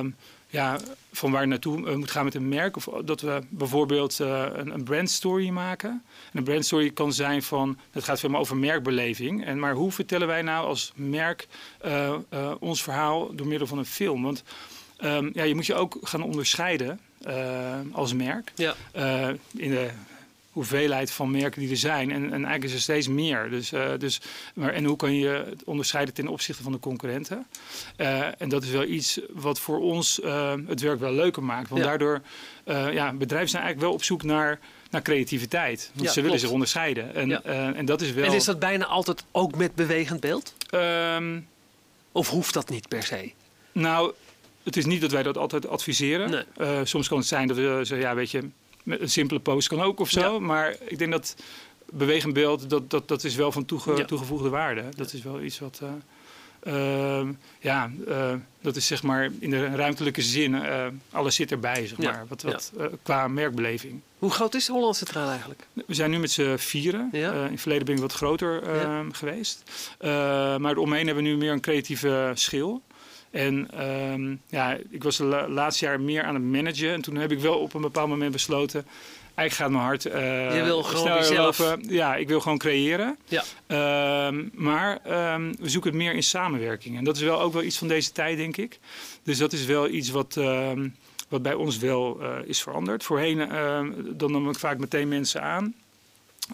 ja, 0.50 0.78
van 1.12 1.30
waar 1.30 1.48
naartoe 1.48 1.88
uh, 1.88 1.94
moet 1.94 2.10
gaan 2.10 2.24
met 2.24 2.34
een 2.34 2.48
merk. 2.48 2.76
Of 2.76 2.88
dat 3.04 3.20
we 3.20 3.42
bijvoorbeeld 3.48 4.18
uh, 4.20 4.46
een, 4.52 4.74
een 4.74 4.84
brand 4.84 5.10
story 5.10 5.48
maken. 5.48 6.02
En 6.32 6.38
een 6.38 6.44
brand 6.44 6.64
story 6.64 6.90
kan 6.90 7.12
zijn 7.12 7.42
van, 7.42 7.78
het 7.90 8.04
gaat 8.04 8.20
veel 8.20 8.30
meer 8.30 8.38
over 8.38 8.56
merkbeleving. 8.56 9.44
En, 9.44 9.58
maar 9.58 9.74
hoe 9.74 9.92
vertellen 9.92 10.26
wij 10.26 10.42
nou 10.42 10.66
als 10.66 10.92
merk 10.94 11.48
uh, 11.86 12.14
ons 12.58 12.82
verhaal 12.82 13.34
door 13.34 13.46
middel 13.46 13.66
van 13.66 13.78
een 13.78 13.84
film? 13.84 14.22
Want 14.22 14.42
um, 15.04 15.30
ja, 15.32 15.42
je 15.42 15.54
moet 15.54 15.66
je 15.66 15.74
ook 15.74 15.98
gaan 16.02 16.22
onderscheiden. 16.22 17.00
Eh, 17.20 17.78
als 17.92 18.14
merk. 18.14 18.52
Ja. 18.54 18.74
Eh, 18.92 19.28
in 19.56 19.70
de 19.70 19.90
hoeveelheid 20.50 21.10
van 21.10 21.30
merken 21.30 21.60
die 21.60 21.70
er 21.70 21.76
zijn. 21.76 22.10
En, 22.10 22.24
en 22.24 22.30
eigenlijk 22.30 22.64
is 22.64 22.72
er 22.72 22.80
steeds 22.80 23.08
meer. 23.08 23.50
Dus, 23.50 23.72
uh, 23.72 23.90
dus, 23.98 24.20
maar, 24.54 24.72
en 24.72 24.84
hoe 24.84 24.96
kan 24.96 25.14
je 25.14 25.28
het 25.28 25.64
onderscheiden 25.64 26.14
ten 26.14 26.28
opzichte 26.28 26.62
van 26.62 26.72
de 26.72 26.78
concurrenten? 26.78 27.46
Uh, 27.96 28.40
en 28.40 28.48
dat 28.48 28.62
is 28.62 28.70
wel 28.70 28.84
iets 28.84 29.20
wat 29.32 29.60
voor 29.60 29.78
ons 29.78 30.20
uh, 30.20 30.54
het 30.66 30.80
werk 30.80 31.00
wel 31.00 31.12
leuker 31.12 31.42
maakt. 31.42 31.68
Want 31.68 31.80
ja. 31.80 31.86
daardoor, 31.86 32.20
ja, 32.92 33.12
bedrijven 33.12 33.48
zijn 33.48 33.62
eigenlijk 33.62 33.80
wel 33.80 33.92
op 33.92 34.04
zoek 34.04 34.22
naar, 34.22 34.58
naar 34.90 35.02
creativiteit. 35.02 35.90
Want 35.94 36.06
ja, 36.06 36.12
ze 36.12 36.20
willen 36.20 36.38
zich 36.40 36.50
onderscheiden. 36.50 37.14
En, 37.14 37.28
ja. 37.28 37.42
en 37.74 37.84
dat 37.84 38.00
is 38.00 38.12
wel... 38.12 38.24
En 38.24 38.32
is 38.32 38.44
dat 38.44 38.58
bijna 38.58 38.86
altijd 38.86 39.24
ook 39.30 39.56
met 39.56 39.74
bewegend 39.74 40.20
beeld? 40.20 40.54
Um, 40.74 41.48
of 42.12 42.28
hoeft 42.28 42.54
dat 42.54 42.70
niet 42.70 42.88
per 42.88 43.02
se? 43.02 43.32
Nou, 43.72 44.12
het 44.62 44.76
is 44.76 44.84
niet 44.84 45.00
dat 45.00 45.10
wij 45.10 45.22
dat 45.22 45.36
altijd 45.36 45.68
adviseren. 45.68 46.46
Uh, 46.60 46.80
soms 46.84 47.08
kan 47.08 47.18
het 47.18 47.26
zijn 47.26 47.48
dat 47.48 47.56
we 47.56 47.62
zeggen, 47.62 47.98
ja, 47.98 48.14
weet 48.14 48.30
je, 48.30 48.48
een 48.98 49.10
simpele 49.10 49.40
post 49.40 49.68
kan 49.68 49.80
ook 49.80 50.00
of 50.00 50.10
zo. 50.10 50.40
Maar 50.40 50.76
ik 50.86 50.98
denk 50.98 51.10
dat 51.10 51.36
bewegend 51.92 52.32
beeld, 52.32 52.70
dat, 52.70 52.90
dat, 52.90 53.08
dat 53.08 53.24
is 53.24 53.34
wel 53.34 53.52
van 53.52 53.64
toege, 53.64 54.04
toegevoegde 54.04 54.48
waarde. 54.48 54.84
Dat 54.96 55.12
is 55.12 55.22
wel 55.22 55.42
iets 55.42 55.58
wat... 55.58 55.80
Uh, 56.62 57.28
ja, 57.60 57.90
uh, 58.08 58.32
dat 58.60 58.76
is 58.76 58.86
zeg 58.86 59.02
maar 59.02 59.30
in 59.38 59.50
de 59.50 59.66
ruimtelijke 59.66 60.22
zin, 60.22 60.52
uh, 60.52 60.86
alles 61.10 61.34
zit 61.34 61.50
erbij, 61.50 61.86
zeg 61.86 61.98
maar, 61.98 62.24
wat, 62.28 62.42
wat, 62.42 62.72
qua 63.02 63.28
merkbeleving. 63.28 64.00
Hoe 64.18 64.30
groot 64.30 64.54
is 64.54 64.66
de 64.66 64.72
Hollandse 64.72 65.04
Centraal 65.04 65.28
eigenlijk? 65.28 65.66
We 65.86 65.94
zijn 65.94 66.10
nu 66.10 66.18
met 66.18 66.30
z'n 66.30 66.56
vieren. 66.56 67.08
Ja. 67.12 67.32
in 67.32 67.50
het 67.50 67.60
verleden 67.60 67.84
ben 67.86 67.94
ik 67.94 68.00
wat 68.00 68.12
groter 68.12 68.62
ehm, 68.62 69.10
geweest. 69.10 69.62
maar 70.60 70.76
omheen 70.76 71.06
hebben 71.06 71.24
we 71.24 71.30
nu 71.30 71.36
meer 71.36 71.52
een 71.52 71.60
creatieve 71.60 72.32
schil. 72.34 72.82
En 73.30 73.68
ehm, 73.70 74.34
ja, 74.48 74.78
ik 74.90 75.02
was 75.02 75.16
de 75.16 75.24
laatste 75.48 75.84
jaar 75.84 76.00
meer 76.00 76.22
aan 76.22 76.34
het 76.34 76.42
managen. 76.42 76.92
En 76.92 77.00
toen 77.00 77.16
heb 77.16 77.32
ik 77.32 77.40
wel 77.40 77.58
op 77.58 77.74
een 77.74 77.80
bepaald 77.80 78.08
moment 78.08 78.32
besloten 78.32 78.86
eigenlijk 79.34 79.54
gaat 79.54 79.70
mijn 79.70 79.84
hart 79.84 80.06
uh, 80.06 80.56
Je 80.56 80.62
wil 80.62 80.82
gewoon 80.82 81.24
zelf... 81.24 81.76
Ja, 81.80 82.16
ik 82.16 82.28
wil 82.28 82.40
gewoon 82.40 82.58
creëren. 82.58 83.16
Ja. 83.24 83.44
Ehm, 83.66 84.44
maar 84.52 84.98
ehm, 85.04 85.52
we 85.58 85.68
zoeken 85.68 85.90
het 85.90 86.00
meer 86.00 86.14
in 86.14 86.22
samenwerking. 86.22 86.96
En 86.96 87.04
dat 87.04 87.16
is 87.16 87.22
wel 87.22 87.40
ook 87.40 87.52
wel 87.52 87.62
iets 87.62 87.78
van 87.78 87.88
deze 87.88 88.12
tijd, 88.12 88.36
denk 88.36 88.56
ik. 88.56 88.78
Dus 89.22 89.38
dat 89.38 89.52
is 89.52 89.64
wel 89.64 89.88
iets 89.88 90.10
wat, 90.10 90.38
wat 91.28 91.42
bij 91.42 91.54
ons 91.54 91.78
wel 91.78 92.18
uh, 92.20 92.28
is 92.44 92.62
veranderd. 92.62 93.04
Voorheen 93.04 93.38
dan 94.16 94.32
nam 94.32 94.48
ik 94.48 94.58
vaak 94.58 94.78
meteen 94.78 95.08
mensen 95.08 95.42
aan. 95.42 95.74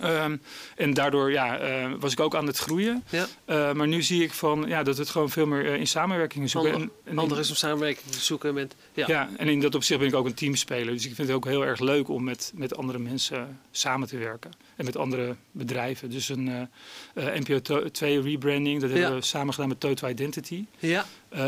Um, 0.02 0.42
en 0.76 0.94
daardoor 0.94 1.30
ja, 1.32 1.60
uh, 1.60 1.92
was 1.98 2.12
ik 2.12 2.20
ook 2.20 2.34
aan 2.34 2.46
het 2.46 2.58
groeien. 2.58 3.04
Ja. 3.08 3.26
Uh, 3.46 3.72
maar 3.72 3.88
nu 3.88 4.02
zie 4.02 4.22
ik 4.22 4.32
van, 4.32 4.64
ja, 4.68 4.82
dat 4.82 4.96
we 4.96 5.02
het 5.02 5.10
gewoon 5.10 5.30
veel 5.30 5.46
meer 5.46 5.64
uh, 5.64 5.74
in 5.74 5.86
samenwerking 5.86 6.50
zoeken. 6.50 6.72
Ander, 6.72 6.88
en, 7.04 7.12
en 7.12 7.18
Ander 7.18 7.38
is 7.38 7.48
om 7.48 7.54
samenwerking 7.54 8.10
te 8.10 8.20
zoeken 8.20 8.54
met... 8.54 8.74
Ja. 8.94 9.04
ja, 9.08 9.28
en 9.36 9.48
in 9.48 9.60
dat 9.60 9.74
opzicht 9.74 10.00
ben 10.00 10.08
ik 10.08 10.14
ook 10.14 10.26
een 10.26 10.34
teamspeler. 10.34 10.92
Dus 10.92 11.06
ik 11.06 11.14
vind 11.14 11.28
het 11.28 11.36
ook 11.36 11.44
heel 11.44 11.64
erg 11.64 11.80
leuk 11.80 12.08
om 12.08 12.24
met, 12.24 12.52
met 12.54 12.76
andere 12.76 12.98
mensen 12.98 13.58
samen 13.70 14.08
te 14.08 14.18
werken. 14.18 14.50
En 14.76 14.84
met 14.84 14.96
andere 14.96 15.36
bedrijven. 15.50 16.10
Dus 16.10 16.28
een 16.28 16.68
NPO 17.14 17.90
2 17.90 18.20
rebranding, 18.20 18.80
dat 18.80 18.90
hebben 18.90 19.14
we 19.14 19.22
samen 19.22 19.54
gedaan 19.54 19.68
met 19.68 19.80
Toto 19.80 20.08
Identity. 20.08 20.64
Ja. 20.78 21.04
Dat 21.28 21.38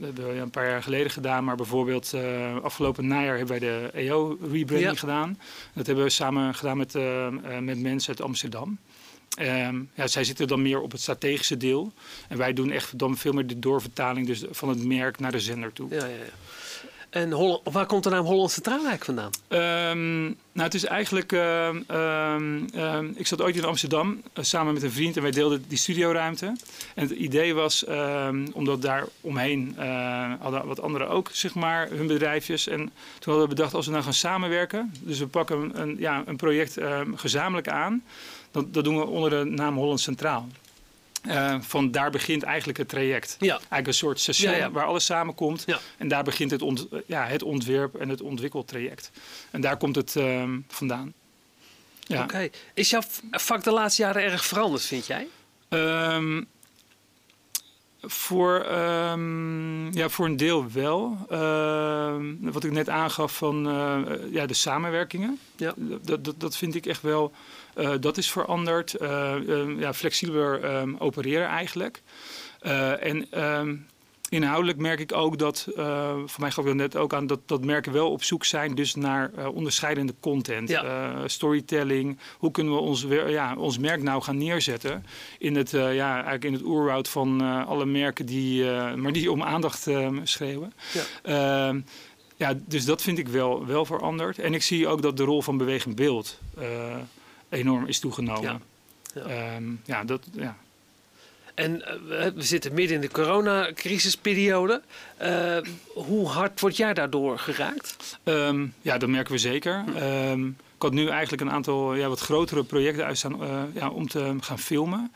hebben 0.00 0.28
we 0.28 0.38
een 0.40 0.50
paar 0.50 0.68
jaar 0.68 0.82
geleden 0.82 1.10
gedaan. 1.10 1.44
Maar 1.44 1.56
bijvoorbeeld 1.56 2.14
afgelopen 2.62 3.06
najaar 3.06 3.36
hebben 3.36 3.60
wij 3.60 3.68
de 3.68 3.90
EO 3.92 4.38
rebranding 4.50 4.98
gedaan. 4.98 5.38
Dat 5.74 5.86
hebben 5.86 6.04
we 6.04 6.10
samen 6.10 6.54
gedaan 6.54 6.76
met 6.76 6.94
met 7.60 7.80
mensen 7.80 8.08
uit 8.08 8.20
Amsterdam. 8.20 8.78
Um, 9.40 9.90
ja, 9.94 10.06
zij 10.06 10.24
zitten 10.24 10.48
dan 10.48 10.62
meer 10.62 10.80
op 10.80 10.92
het 10.92 11.00
strategische 11.00 11.56
deel. 11.56 11.92
En 12.28 12.38
wij 12.38 12.52
doen 12.52 12.70
echt 12.70 12.98
dan 12.98 13.16
veel 13.16 13.32
meer 13.32 13.46
de 13.46 13.58
doorvertaling 13.58 14.26
dus 14.26 14.44
van 14.50 14.68
het 14.68 14.84
merk 14.84 15.18
naar 15.18 15.32
de 15.32 15.40
zender 15.40 15.72
toe. 15.72 15.90
Ja, 15.90 16.04
ja, 16.04 16.06
ja. 16.06 16.30
En 17.12 17.60
waar 17.62 17.86
komt 17.86 18.04
de 18.04 18.10
naam 18.10 18.24
Hollandse 18.24 18.54
Centraal 18.54 18.96
vandaan? 18.98 19.30
Um, 19.48 20.22
nou, 20.24 20.36
het 20.52 20.74
is 20.74 20.84
eigenlijk... 20.84 21.32
Um, 21.32 22.66
ik 23.14 23.26
zat 23.26 23.42
ooit 23.42 23.56
in 23.56 23.64
Amsterdam 23.64 24.22
uh, 24.38 24.44
samen 24.44 24.74
met 24.74 24.82
een 24.82 24.92
vriend 24.92 25.16
en 25.16 25.22
wij 25.22 25.30
deelden 25.30 25.64
die 25.68 25.78
studioruimte. 25.78 26.46
En 26.94 27.08
het 27.08 27.10
idee 27.10 27.54
was, 27.54 27.84
omdat 28.52 28.82
daar 28.82 29.04
omheen 29.20 29.76
uh, 29.78 30.32
hadden 30.40 30.66
wat 30.66 30.80
anderen 30.80 31.08
ook 31.08 31.28
zeg 31.32 31.54
maar, 31.54 31.88
hun 31.88 32.06
bedrijfjes. 32.06 32.66
En 32.66 32.78
toen 33.18 33.32
hadden 33.32 33.42
we 33.42 33.54
bedacht, 33.54 33.74
als 33.74 33.86
we 33.86 33.92
nou 33.92 34.04
gaan 34.04 34.14
samenwerken... 34.14 34.94
dus 35.00 35.18
we 35.18 35.26
pakken 35.26 35.80
een, 35.80 35.96
ja, 35.98 36.22
een 36.26 36.36
project 36.36 36.78
gezamenlijk 37.14 37.68
aan... 37.68 38.02
Dat, 38.50 38.74
dat 38.74 38.84
doen 38.84 38.96
we 38.96 39.06
onder 39.06 39.30
de 39.30 39.50
naam 39.50 39.76
Holland 39.76 40.00
Centraal. 40.00 40.48
Uh, 41.22 41.56
van 41.60 41.90
daar 41.90 42.10
begint 42.10 42.42
eigenlijk 42.42 42.78
het 42.78 42.88
traject. 42.88 43.36
Ja. 43.38 43.54
Eigenlijk 43.54 43.86
een 43.86 43.94
soort 43.94 44.20
station 44.20 44.72
waar 44.72 44.86
alles 44.86 45.04
samenkomt. 45.04 45.64
En 45.98 46.08
daar 46.08 46.24
begint 46.24 46.50
het, 46.50 46.62
ont, 46.62 46.86
ja, 47.06 47.26
het 47.26 47.42
ontwerp 47.42 47.94
en 47.94 48.08
het 48.08 48.20
ontwikkeltraject. 48.20 49.10
En 49.50 49.60
daar 49.60 49.76
komt 49.76 49.96
het 49.96 50.14
uh, 50.14 50.44
vandaan. 50.68 51.12
Ja. 52.00 52.22
Oké. 52.22 52.48
Is 52.74 52.90
jouw 52.90 53.02
vak 53.30 53.64
de 53.64 53.70
laatste 53.70 54.02
jaren 54.02 54.22
erg 54.22 54.44
veranderd, 54.44 54.84
vind 54.84 55.06
jij? 55.06 55.26
Um, 55.68 56.46
voor, 58.02 58.66
um, 58.72 59.92
ja, 59.92 60.08
voor 60.08 60.26
een 60.26 60.36
deel 60.36 60.70
wel. 60.70 61.26
Uh, 61.30 62.16
wat 62.40 62.64
ik 62.64 62.70
net 62.70 62.88
aangaf 62.88 63.36
van 63.36 63.66
uh, 63.68 64.00
ja, 64.30 64.46
de 64.46 64.54
samenwerkingen. 64.54 65.38
Ja. 65.56 65.74
Dat, 65.76 66.24
dat, 66.24 66.40
dat 66.40 66.56
vind 66.56 66.74
ik 66.74 66.86
echt 66.86 67.02
wel 67.02 67.32
dat 68.00 68.16
is 68.16 68.30
veranderd. 68.30 69.00
Uh, 69.02 69.34
uh, 69.46 69.80
ja, 69.80 69.94
flexibeler 69.94 70.76
um, 70.76 70.96
opereren 70.98 71.48
eigenlijk. 71.48 72.02
en 73.00 73.42
um, 73.44 73.86
inhoudelijk 74.28 74.78
merk 74.78 75.00
ik 75.00 75.12
ook 75.12 75.38
dat, 75.38 75.66
voor 76.26 76.40
mij 76.40 76.50
gaf 76.50 76.66
ik 76.66 76.74
net 76.74 76.96
ook 76.96 77.14
aan, 77.14 77.26
dat, 77.26 77.40
dat 77.46 77.64
merken 77.64 77.92
wel 77.92 78.10
op 78.10 78.22
zoek 78.22 78.44
zijn 78.44 78.74
dus 78.74 78.94
naar 78.94 79.30
onderscheidende 79.52 80.14
content. 80.20 80.68
Ja. 80.68 81.28
storytelling. 81.28 82.18
Hoe 82.38 82.50
kunnen 82.50 82.72
we 82.72 82.78
ons, 82.78 83.06
ja, 83.26 83.54
ons 83.56 83.78
merk 83.78 84.02
nou 84.02 84.22
gaan 84.22 84.38
neerzetten 84.38 85.04
in 85.38 85.56
het, 85.56 85.70
ja, 85.70 86.12
eigenlijk 86.14 86.44
in 86.44 86.52
het 86.52 86.62
oerwoud 86.62 87.08
van 87.08 87.40
alle 87.66 87.86
merken 87.86 88.26
die, 88.26 88.64
maar 88.96 89.12
die 89.12 89.30
om 89.30 89.42
aandacht 89.42 89.88
schreeuwen. 90.22 90.72
Ja. 90.92 91.02
Ehm, 91.68 91.80
ja, 92.36 92.54
dus 92.66 92.84
dat 92.84 93.02
vind 93.02 93.18
ik 93.18 93.28
wel, 93.28 93.66
wel 93.66 93.84
veranderd. 93.84 94.38
En 94.38 94.54
ik 94.54 94.62
zie 94.62 94.88
ook 94.88 95.02
dat 95.02 95.16
de 95.16 95.24
rol 95.24 95.42
van 95.42 95.56
bewegend 95.56 95.94
beeld 95.94 96.38
enorm 97.52 97.86
is 97.86 97.98
toegenomen. 97.98 98.62
Ja, 99.14 99.28
ja. 99.28 99.56
Um, 99.56 99.80
ja 99.84 100.04
dat, 100.04 100.26
ja. 100.32 100.56
En 101.54 101.74
uh, 101.74 102.26
we 102.34 102.42
zitten 102.42 102.74
midden 102.74 102.94
in 102.94 103.00
de 103.00 103.10
coronacrisisperiode. 103.10 104.82
Uh, 105.22 105.56
hoe 105.94 106.28
hard 106.28 106.60
word 106.60 106.76
jij 106.76 106.94
daardoor 106.94 107.38
geraakt? 107.38 108.18
Um, 108.24 108.74
ja, 108.82 108.98
dat 108.98 109.08
merken 109.08 109.32
we 109.32 109.38
zeker. 109.38 109.84
Hm. 109.84 109.96
Um, 109.96 110.48
ik 110.48 110.82
had 110.82 110.92
nu 110.92 111.08
eigenlijk 111.08 111.42
een 111.42 111.50
aantal 111.50 111.94
ja, 111.94 112.08
wat 112.08 112.20
grotere 112.20 112.64
projecten 112.64 113.04
uitstaan 113.04 113.42
uh, 113.42 113.62
ja, 113.74 113.90
om 113.90 114.08
te 114.08 114.36
gaan 114.40 114.58
filmen. 114.58 115.12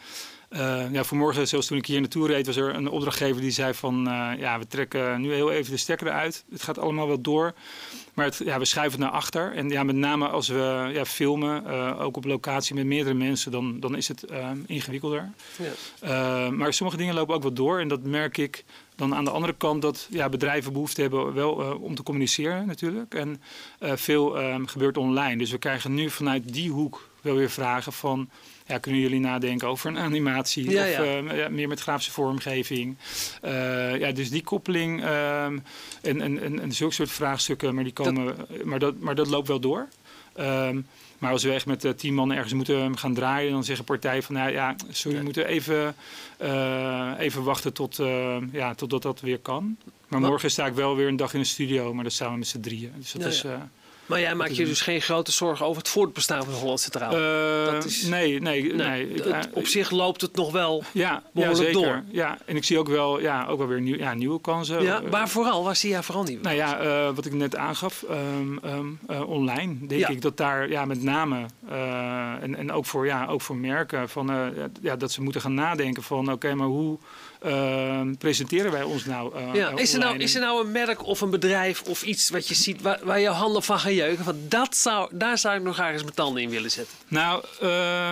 Uh, 0.51 0.93
ja, 0.93 1.05
vanmorgen, 1.05 1.49
zelfs 1.49 1.67
toen 1.67 1.79
ik 1.79 1.87
hier 1.87 2.01
naartoe 2.01 2.27
reed, 2.27 2.47
was 2.47 2.57
er 2.57 2.75
een 2.75 2.91
opdrachtgever 2.91 3.41
die 3.41 3.51
zei 3.51 3.75
van... 3.75 4.09
Uh, 4.09 4.31
ja, 4.39 4.59
we 4.59 4.67
trekken 4.67 5.21
nu 5.21 5.33
heel 5.33 5.53
even 5.53 5.73
de 5.73 5.79
stekker 5.79 6.07
eruit. 6.07 6.45
Het 6.51 6.63
gaat 6.63 6.79
allemaal 6.79 7.07
wel 7.07 7.21
door. 7.21 7.55
Maar 8.15 8.25
het, 8.25 8.41
ja, 8.45 8.59
we 8.59 8.65
schuiven 8.65 9.01
het 9.01 9.11
naar 9.11 9.19
achter. 9.19 9.53
En 9.53 9.69
ja, 9.69 9.83
met 9.83 9.97
name 9.97 10.29
als 10.29 10.49
we 10.49 10.91
ja, 10.93 11.05
filmen, 11.05 11.63
uh, 11.67 12.01
ook 12.01 12.17
op 12.17 12.25
locatie 12.25 12.75
met 12.75 12.85
meerdere 12.87 13.15
mensen, 13.15 13.51
dan, 13.51 13.81
dan 13.81 13.97
is 13.97 14.09
het 14.09 14.25
ingewikkelder. 14.67 15.31
Ja. 16.01 16.51
maar 16.51 16.73
sommige 16.73 16.99
dingen 16.99 17.15
lopen 17.15 17.35
ook 17.35 17.43
wel 17.43 17.53
door. 17.53 17.81
En 17.81 17.89
dat 17.89 18.03
merk 18.03 18.37
ik 18.37 18.65
dan 18.97 19.15
aan 19.15 19.25
de 19.25 19.31
andere 19.31 19.55
kant 19.57 19.83
dat 19.83 20.07
ja, 20.11 20.29
bedrijven 20.29 20.73
behoefte 20.73 21.01
hebben 21.01 21.35
wel 21.35 21.53
om 21.81 21.95
te 21.95 22.03
communiceren 22.03 22.67
natuurlijk. 22.67 23.15
En 23.15 23.43
veel 23.81 24.37
gebeurt 24.67 24.97
online. 24.97 25.37
Dus 25.37 25.51
we 25.51 25.59
krijgen 25.59 25.95
nu 25.95 26.11
vanuit 26.11 26.53
die 26.53 26.71
hoek 26.71 27.09
wel 27.21 27.35
weer 27.35 27.51
vragen 27.51 27.93
van 27.93 28.31
ja, 28.67 28.79
kunnen 28.79 29.01
jullie 29.01 29.21
nadenken 29.21 29.69
over 29.69 29.91
een 29.91 29.99
animatie 29.99 30.71
ja, 30.71 30.83
of 30.83 30.91
ja. 30.91 31.21
Uh, 31.23 31.37
ja, 31.37 31.49
meer 31.49 31.69
met 31.69 31.81
grafische 31.81 32.13
vormgeving. 32.13 32.97
Uh, 33.45 33.99
ja, 33.99 34.13
dus 34.13 34.31
die 34.31 34.43
koppeling 34.43 35.01
um, 35.01 35.63
en, 36.03 36.21
en, 36.21 36.43
en, 36.43 36.61
en 36.61 36.73
zulke 36.73 36.95
soort 36.95 37.11
vraagstukken, 37.11 37.75
maar, 37.75 37.85
die 37.85 37.93
komen, 37.93 38.27
dat... 38.27 38.65
maar, 38.65 38.79
dat, 38.79 38.99
maar 38.99 39.15
dat 39.15 39.27
loopt 39.27 39.49
wel 39.49 39.61
door. 39.61 39.89
Um, 40.41 40.87
maar 41.19 41.31
als 41.31 41.43
we 41.43 41.53
echt 41.53 41.67
met 41.67 41.85
uh, 41.85 41.93
tien 41.93 42.15
man 42.15 42.33
ergens 42.33 42.53
moeten 42.53 42.99
gaan 42.99 43.15
draaien, 43.15 43.53
dan 43.53 43.65
zeggen 43.65 43.85
partijen 43.85 44.23
van 44.23 44.35
nou 44.35 44.51
ja, 44.51 44.77
sorry, 44.91 45.19
we 45.19 45.25
moeten 45.25 45.47
even, 45.47 45.95
even 47.19 47.43
wachten 47.43 47.73
tot, 47.73 48.01
ja, 48.53 48.75
totdat 48.75 49.03
dat 49.03 49.21
weer 49.21 49.39
kan. 49.39 49.77
Maar 50.09 50.21
morgen 50.21 50.51
sta 50.51 50.67
ik 50.67 50.75
wel 50.75 50.97
weer 50.97 51.09
een 51.09 51.17
dag 51.17 51.35
in 51.35 51.41
de 51.41 51.47
studio, 51.47 51.95
maar 51.95 52.05
dat 52.05 52.19
we 52.19 52.37
met 52.37 52.47
z'n 52.47 52.61
drieën. 52.61 52.93
Dus 52.97 53.13
dat 53.13 53.25
is... 53.25 53.45
Maar 54.07 54.21
jij 54.21 54.35
maakt 54.35 54.57
je 54.57 54.65
dus 54.65 54.81
geen 54.81 55.01
grote 55.01 55.33
zorgen 55.33 55.67
over 55.67 55.83
het 55.83 55.91
voortbestaan 55.91 56.45
van 56.45 56.55
Holland 56.55 56.81
Centraal? 56.81 57.19
Uh, 57.19 57.73
dat 57.73 57.85
is, 57.85 58.03
nee, 58.03 58.41
nee, 58.41 58.63
nee. 58.63 59.07
nee. 59.07 59.23
Het, 59.23 59.49
op 59.53 59.67
zich 59.67 59.91
loopt 59.91 60.21
het 60.21 60.37
nog 60.37 60.53
wel 60.53 60.83
ja, 60.93 61.23
behoorlijk 61.33 61.61
ja, 61.61 61.73
zeker. 61.73 61.89
door. 61.89 62.03
Ja, 62.11 62.39
en 62.45 62.57
ik 62.57 62.65
zie 62.65 62.79
ook 62.79 62.89
wel, 62.89 63.21
ja, 63.21 63.47
ook 63.47 63.59
wel 63.59 63.67
weer 63.67 63.81
nieuw, 63.81 63.97
ja, 63.97 64.15
nieuwe 64.15 64.41
kansen. 64.41 64.83
Ja, 64.83 65.03
maar 65.11 65.29
vooral, 65.29 65.65
waar 65.65 65.77
zie 65.77 65.91
jij 65.91 66.03
vooral 66.03 66.25
nieuwe 66.25 66.43
Nou 66.43 66.57
ja, 66.57 66.83
uh, 66.83 67.15
wat 67.15 67.27
ik 67.27 67.33
net 67.33 67.57
aangaf, 67.57 68.05
um, 68.11 68.59
um, 68.65 68.99
uh, 69.11 69.29
online 69.29 69.87
denk 69.87 70.01
ja. 70.01 70.09
ik 70.09 70.23
dat 70.23 70.37
daar 70.37 70.69
ja, 70.69 70.85
met 70.85 71.03
name, 71.03 71.47
en, 72.41 72.57
en 72.57 72.73
ook, 72.73 72.87
voor, 72.87 73.07
ja, 73.07 73.27
ook 73.27 73.41
voor 73.41 73.57
merken, 73.57 74.09
van, 74.09 74.53
ja, 74.81 74.97
dat 74.97 75.13
ze 75.13 75.23
moeten 75.23 75.41
gaan 75.41 75.55
nadenken 75.55 76.03
van 76.03 76.21
oké, 76.21 76.33
okay, 76.33 76.53
maar 76.53 76.67
hoe... 76.67 76.99
Uh, 77.43 78.01
presenteren 78.19 78.73
wij 78.73 78.83
ons 78.83 79.05
nou? 79.05 79.39
Uh, 79.39 79.55
ja, 79.55 79.71
is, 79.77 79.93
er 79.93 79.99
nou 79.99 80.19
is 80.19 80.35
er 80.35 80.41
nou 80.41 80.65
een 80.65 80.73
merk 80.73 81.07
of 81.07 81.21
een 81.21 81.31
bedrijf 81.31 81.83
of 81.83 82.03
iets 82.03 82.31
wat 82.31 82.49
je 82.49 82.55
ziet 82.55 82.83
waar, 82.83 82.99
waar 83.03 83.21
jouw 83.21 83.33
handen 83.33 83.63
van 83.63 83.79
gaan 83.79 83.95
jeuken? 83.95 84.25
Van 84.25 84.37
dat 84.49 84.77
zou, 84.77 85.09
daar 85.13 85.39
zou 85.39 85.57
ik 85.57 85.63
nog 85.63 85.79
ergens 85.79 86.03
mijn 86.03 86.15
tanden 86.15 86.43
in 86.43 86.51
willen 86.51 86.71
zetten. 86.71 86.97
Nou, 87.09 87.45
uh, 87.63 88.11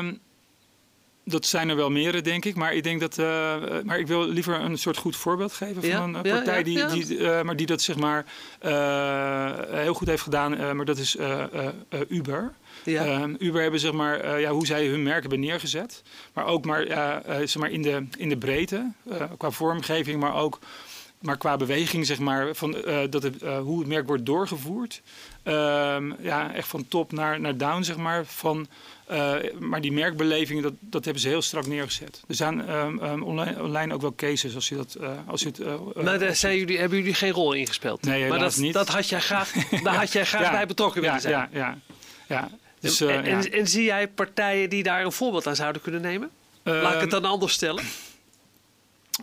dat 1.25 1.47
zijn 1.47 1.69
er 1.69 1.77
wel 1.77 1.91
meerdere, 1.91 2.23
denk 2.23 2.45
ik. 2.45 2.55
Maar 2.55 2.75
ik 2.75 2.83
denk 2.83 3.01
dat. 3.01 3.19
Uh, 3.19 3.27
maar 3.85 3.99
ik 3.99 4.07
wil 4.07 4.29
liever 4.29 4.61
een 4.61 4.79
soort 4.79 4.97
goed 4.97 5.17
voorbeeld 5.17 5.53
geven 5.53 5.83
van 5.83 5.91
ja? 5.91 6.03
een 6.03 6.13
partij 6.13 6.59
ja, 6.59 6.63
die, 6.63 6.87
die, 6.87 7.19
uh, 7.19 7.43
maar 7.43 7.57
die 7.57 7.67
dat 7.67 7.83
zeg 7.83 7.97
maar 7.97 8.25
heel 9.71 9.95
goed 9.95 10.09
heeft 10.09 10.23
gedaan. 10.23 10.77
maar 10.77 10.85
dat 10.85 10.99
is 10.99 11.17
Uber. 12.09 12.53
Um, 12.87 13.37
Uber 13.39 13.63
hebben 13.63 13.81
zeg 13.81 13.93
maar, 13.93 14.41
ja, 14.41 14.51
hoe 14.51 14.67
zij 14.67 14.87
hun 14.87 15.03
merk 15.03 15.21
hebben 15.21 15.41
neergezet. 15.41 16.03
Maar 16.33 16.47
ook 16.47 16.65
maar, 16.65 16.87
zeg 17.27 17.57
maar 17.57 17.71
in, 17.71 17.83
de, 17.83 18.07
in 18.17 18.29
de 18.29 18.37
breedte, 18.37 18.93
qua 19.37 19.51
vormgeving, 19.51 20.21
maar 20.21 20.35
ook 20.35 20.59
maar 21.25 21.37
qua 21.37 21.57
beweging, 21.57 22.07
zeg 22.07 22.19
maar, 22.19 22.55
van, 22.55 22.77
dat 23.11 23.23
het, 23.23 23.43
hoe 23.43 23.79
het 23.79 23.89
merk 23.89 24.07
wordt 24.07 24.27
doorgevoerd. 24.27 25.03
Um, 25.45 26.17
ja, 26.21 26.55
echt 26.55 26.69
van 26.69 26.89
top 26.89 27.13
naar, 27.13 27.41
naar 27.41 27.57
down, 27.57 27.83
zeg 27.83 27.97
maar. 27.97 28.25
Van, 28.27 28.67
maar 29.59 29.81
die 29.81 29.93
merkbeleving, 29.93 30.63
dat, 30.63 30.73
dat 30.81 31.05
hebben 31.05 31.23
ze 31.23 31.29
heel 31.29 31.43
strak 31.43 31.67
neergezet. 31.67 32.23
Er 32.29 32.35
zijn 32.35 32.71
um, 32.71 33.03
um, 33.03 33.23
online, 33.23 33.63
online, 33.63 33.95
ook 33.95 34.01
wel 34.01 34.15
cases 34.15 34.55
als 34.55 34.69
je 34.69 34.77
dat... 34.77 34.97
als 35.27 35.43
je 35.43 35.47
het, 35.47 35.59
maar 36.05 36.19
daar 36.19 36.37
zijn 36.37 36.59
jullie, 36.59 36.79
hebben 36.79 36.99
jullie 36.99 37.15
geen 37.15 37.33
rol 37.33 37.53
in 37.53 37.67
gespeeld? 37.67 38.03
Nee, 38.03 38.29
maar 38.29 38.39
dat, 38.39 38.57
niet. 38.57 38.73
dat 38.73 38.89
had 38.89 39.09
jij 39.09 39.21
graag, 39.21 39.53
daar 39.85 39.97
had 39.97 40.13
jij 40.13 40.25
graag 40.27 40.43
ja, 40.43 40.51
bij 40.51 40.67
betrokken 40.67 41.01
willen 41.01 41.17
ja, 41.17 41.23
zijn. 41.23 41.35
Ja, 41.35 41.49
ja, 41.53 41.79
ja. 42.29 42.51
Dus, 42.81 43.01
en, 43.01 43.25
en, 43.25 43.53
en, 43.53 43.69
zie 43.69 43.85
jij 43.85 44.09
partijen 44.09 44.71
die 44.71 44.83
daar 44.83 45.05
een 45.05 45.13
voorbeeld 45.13 45.47
aan 45.47 45.57
zouden 45.57 45.83
kunnen 45.83 46.01
nemen? 46.01 46.31
Laat 46.63 46.95
ik 46.95 47.01
het 47.01 47.11
dan 47.11 47.25
anders 47.25 47.53
stellen. 47.53 47.85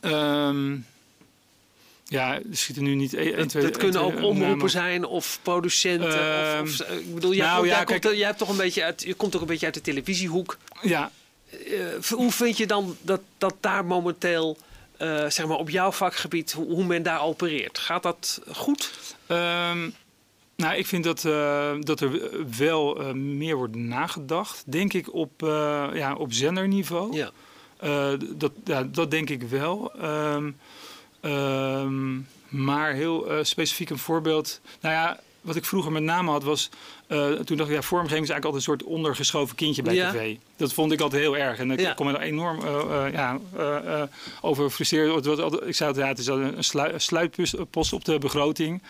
Um, 0.01 0.86
Ja, 2.12 2.34
er 2.36 2.41
schieten 2.51 2.84
nu 2.84 2.96
niet 2.96 3.13
één, 3.13 3.48
twee... 3.48 3.63
Dat 3.63 3.77
kunnen 3.77 4.01
ook 4.01 4.22
omroepen 4.22 4.70
zijn 4.70 5.06
of 5.06 5.39
producenten. 5.41 6.44
Ehm, 6.53 6.63
of, 6.63 6.80
of, 6.82 6.88
ik 6.89 7.13
bedoel, 7.13 7.34
jij, 7.34 7.46
nou 7.46 7.58
komt, 7.58 7.70
ja, 7.70 7.75
jij, 7.75 7.86
kijk- 7.86 8.01
komt, 8.01 8.18
jij 8.18 8.25
hebt 8.25 8.38
toch 8.39 8.50
een 8.50 8.58
beetje 8.58 8.84
uit, 8.84 9.01
je 9.01 9.13
komt 9.13 9.36
ook 9.36 9.41
een 9.41 9.48
beetje 9.48 9.65
uit 9.65 9.75
de 9.75 9.82
televisiehoek. 9.82 10.58
Ja, 10.82 11.12
Eh, 11.50 12.03
hoe 12.10 12.32
vind 12.32 12.58
je 12.58 12.68
dan 12.68 12.96
dat, 13.01 13.22
dat 13.38 13.56
daar 13.60 13.86
momenteel, 13.86 14.58
eh, 14.98 15.25
zeg 15.30 15.46
maar 15.48 15.58
op 15.58 15.70
jouw 15.70 15.91
vakgebied, 15.91 16.51
hoe, 16.51 16.65
hoe 16.65 16.84
men 16.86 17.03
daar 17.03 17.22
opereert? 17.22 17.77
Gaat 17.77 18.03
dat 18.03 18.41
goed? 18.51 18.91
Ehm, 19.27 19.89
nou, 20.56 20.75
ik 20.75 20.88
vind 20.88 21.03
dat, 21.03 21.25
eh, 21.25 21.72
dat 21.80 22.00
er 22.00 22.32
wel 22.58 23.01
eh, 23.01 23.12
meer 23.13 23.56
wordt 23.56 23.75
nagedacht, 23.75 24.63
denk 24.65 24.94
ik, 24.94 25.13
op, 25.13 25.44
eh, 25.44 25.88
ja, 25.94 26.15
op 26.15 26.34
zenderniveau. 26.34 27.15
Ja. 27.15 27.32
Eh, 27.77 28.13
dat, 28.36 28.51
ja, 28.65 28.84
dat 28.84 29.12
denk 29.12 29.30
ik 29.30 29.41
wel. 29.41 29.91
Ehm, 30.01 30.51
ehm, 31.22 32.18
maar 32.48 32.94
heel 32.94 33.30
eh, 33.30 33.38
specifiek 33.44 33.90
een 33.90 33.98
voorbeeld. 33.98 34.62
Nou 34.82 34.96
ja, 34.96 35.20
wat 35.42 35.56
ik 35.56 35.66
vroeger 35.66 35.92
met 35.92 36.04
name 36.04 36.32
had 36.32 36.44
was. 36.44 36.70
eh, 37.08 37.30
toen 37.32 37.58
dacht 37.58 37.70
ik, 37.70 37.75
ja, 37.75 37.82
vormgeving 37.82 38.24
is 38.24 38.30
eigenlijk 38.30 38.46
altijd 38.46 38.54
een 38.56 38.62
soort 38.62 38.84
ondergeschoven 38.84 39.56
kindje 39.56 39.82
bij 39.82 39.94
Ja. 39.96 40.12
tv. 40.12 40.36
Dat 40.58 40.74
vond 40.74 40.92
ik 40.92 41.01
altijd 41.01 41.22
heel 41.22 41.38
erg. 41.38 41.58
En 41.60 41.72
ik 41.72 41.80
Ja. 41.80 41.94
kon 41.94 42.06
me 42.06 42.13
er 42.13 42.22
enorm 42.22 42.60
eh, 42.66 43.06
ja, 43.12 43.40
over 44.42 44.72
altijd, 45.40 45.68
ik 45.68 45.75
zei 45.75 45.90
altijd, 45.90 46.06
ja, 46.06 46.08
het 46.12 46.20
is 46.20 46.28
een 46.28 46.94
een 46.94 47.01
sluitpost 47.01 47.94
op 47.94 48.06
de 48.06 48.18
begroting. 48.20 48.82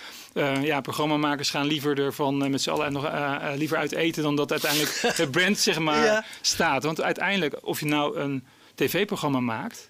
Ja, 0.62 0.82
programmamakers 0.82 1.50
gaan 1.50 1.66
liever 1.66 2.00
ervan 2.00 2.50
met 2.50 2.62
z'n 2.62 2.70
allen 2.70 2.92
nog 2.94 3.10
liever 3.56 3.78
uit 3.78 3.92
eten 3.92 4.24
dan 4.24 4.36
dat 4.36 4.52
uiteindelijk 4.52 4.92
het 5.22 5.32
brand 5.32 5.58
zeg 5.58 5.80
maar 5.80 6.06
Ja. 6.06 6.24
staat. 6.42 6.84
Want 6.84 7.02
uiteindelijk, 7.02 7.56
of 7.62 7.80
je 7.80 7.86
nou 7.86 8.18
een 8.18 8.44
tv-programma 8.76 9.40
maakt, 9.40 9.90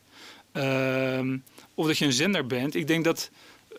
ehm, 0.52 1.38
of 1.82 1.88
dat 1.88 1.98
je 1.98 2.06
een 2.06 2.14
zender 2.14 2.48
bent, 2.48 2.76
ik 2.76 2.88
denk 2.88 3.04
dat, 3.04 3.30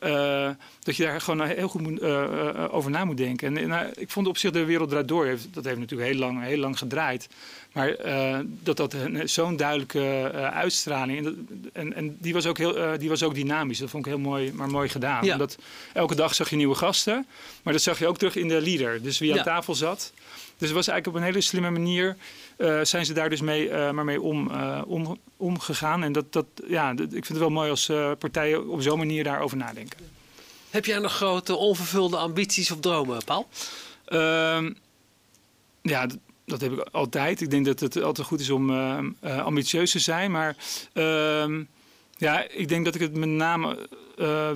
eh, 0.00 0.50
dat 0.82 0.96
je 0.96 1.02
daar 1.02 1.20
gewoon 1.20 1.46
heel 1.46 1.68
goed 1.68 1.80
moet, 1.82 2.00
eh, 2.00 2.22
eh, 2.48 2.74
over 2.74 2.90
na 2.90 3.04
moet 3.04 3.16
denken. 3.16 3.48
En, 3.48 3.62
en, 3.62 3.68
nou, 3.68 3.86
ik 3.94 4.10
vond 4.10 4.26
op 4.26 4.38
zich 4.38 4.50
de 4.50 4.64
wereld 4.64 4.88
draait 4.90 5.08
door, 5.08 5.26
heeft, 5.26 5.46
dat 5.54 5.64
heeft 5.64 5.78
natuurlijk 5.78 6.10
heel 6.10 6.18
lang, 6.18 6.42
heel 6.42 6.58
lang 6.58 6.78
gedraaid. 6.78 7.28
Maar 7.72 7.96
dat 8.44 8.76
dat 8.76 8.96
zo'n 9.24 9.56
duidelijke 9.56 10.30
uitstraling, 10.52 11.18
en, 11.18 11.24
dat- 11.24 11.72
en, 11.72 11.94
en 11.94 12.16
die, 12.20 12.32
was 12.32 12.46
ook 12.46 12.58
heel, 12.58 12.98
die 12.98 13.08
was 13.08 13.22
ook 13.22 13.34
dynamisch. 13.34 13.78
Dat 13.78 13.90
vond 13.90 14.06
ik 14.06 14.12
heel 14.12 14.20
mooi, 14.20 14.52
maar 14.52 14.68
mooi 14.68 14.88
gedaan. 14.88 15.24
Ja. 15.24 15.32
Omdat 15.32 15.58
elke 15.92 16.14
dag 16.14 16.34
zag 16.34 16.50
je 16.50 16.56
nieuwe 16.56 16.74
gasten, 16.74 17.26
maar 17.62 17.72
dat 17.72 17.82
zag 17.82 17.98
je 17.98 18.06
ook 18.06 18.18
terug 18.18 18.36
in 18.36 18.48
de 18.48 18.60
leader. 18.60 19.02
Dus 19.02 19.18
wie 19.18 19.30
aan 19.30 19.36
Ja. 19.36 19.42
tafel 19.42 19.74
zat. 19.74 20.12
Dus 20.58 20.68
het 20.68 20.76
was 20.78 20.88
eigenlijk 20.88 21.06
op 21.06 21.14
een 21.14 21.28
hele 21.28 21.40
slimme 21.40 21.70
manier 21.70 22.16
eh, 22.56 22.80
zijn 22.82 23.06
ze 23.06 23.12
daar 23.12 23.30
dus 23.30 23.40
mee, 23.40 23.68
eh, 23.70 23.90
maar 23.90 24.04
mee 24.04 24.20
om, 24.20 24.50
eh, 24.50 24.82
om, 24.86 25.18
omgegaan. 25.36 26.02
En 26.02 26.12
dat, 26.12 26.32
dat, 26.32 26.46
ja, 26.66 26.94
dat- 26.94 27.06
ik 27.06 27.10
vind 27.12 27.28
het 27.28 27.38
wel 27.38 27.50
mooi 27.50 27.70
als 27.70 27.86
partijen 28.18 28.68
op 28.68 28.82
zo'n 28.82 28.98
manier 28.98 29.24
daarover 29.24 29.56
nadenken. 29.56 29.98
Heb 30.70 30.84
jij 30.84 30.98
nog 30.98 31.12
grote 31.12 31.56
onvervulde 31.56 32.16
ambities 32.16 32.70
of 32.70 32.80
dromen, 32.80 33.24
Paul? 33.24 33.48
Ehm, 34.04 34.72
ja, 35.82 36.06
d- 36.06 36.16
dat 36.46 36.60
heb 36.60 36.72
ik 36.72 36.88
altijd. 36.92 37.40
Ik 37.40 37.50
denk 37.50 37.64
dat 37.66 37.80
het 37.80 38.02
altijd 38.02 38.26
goed 38.26 38.40
is 38.40 38.50
om 38.50 38.70
ambitieus 39.22 39.90
te 39.90 39.98
zijn. 39.98 40.30
Maar 40.30 40.56
ehm, 40.92 41.62
ja, 42.16 42.48
ik 42.48 42.68
denk 42.68 42.84
dat 42.84 42.94
ik 42.94 43.00
het 43.00 43.14
met 43.14 43.28
name 43.28 43.88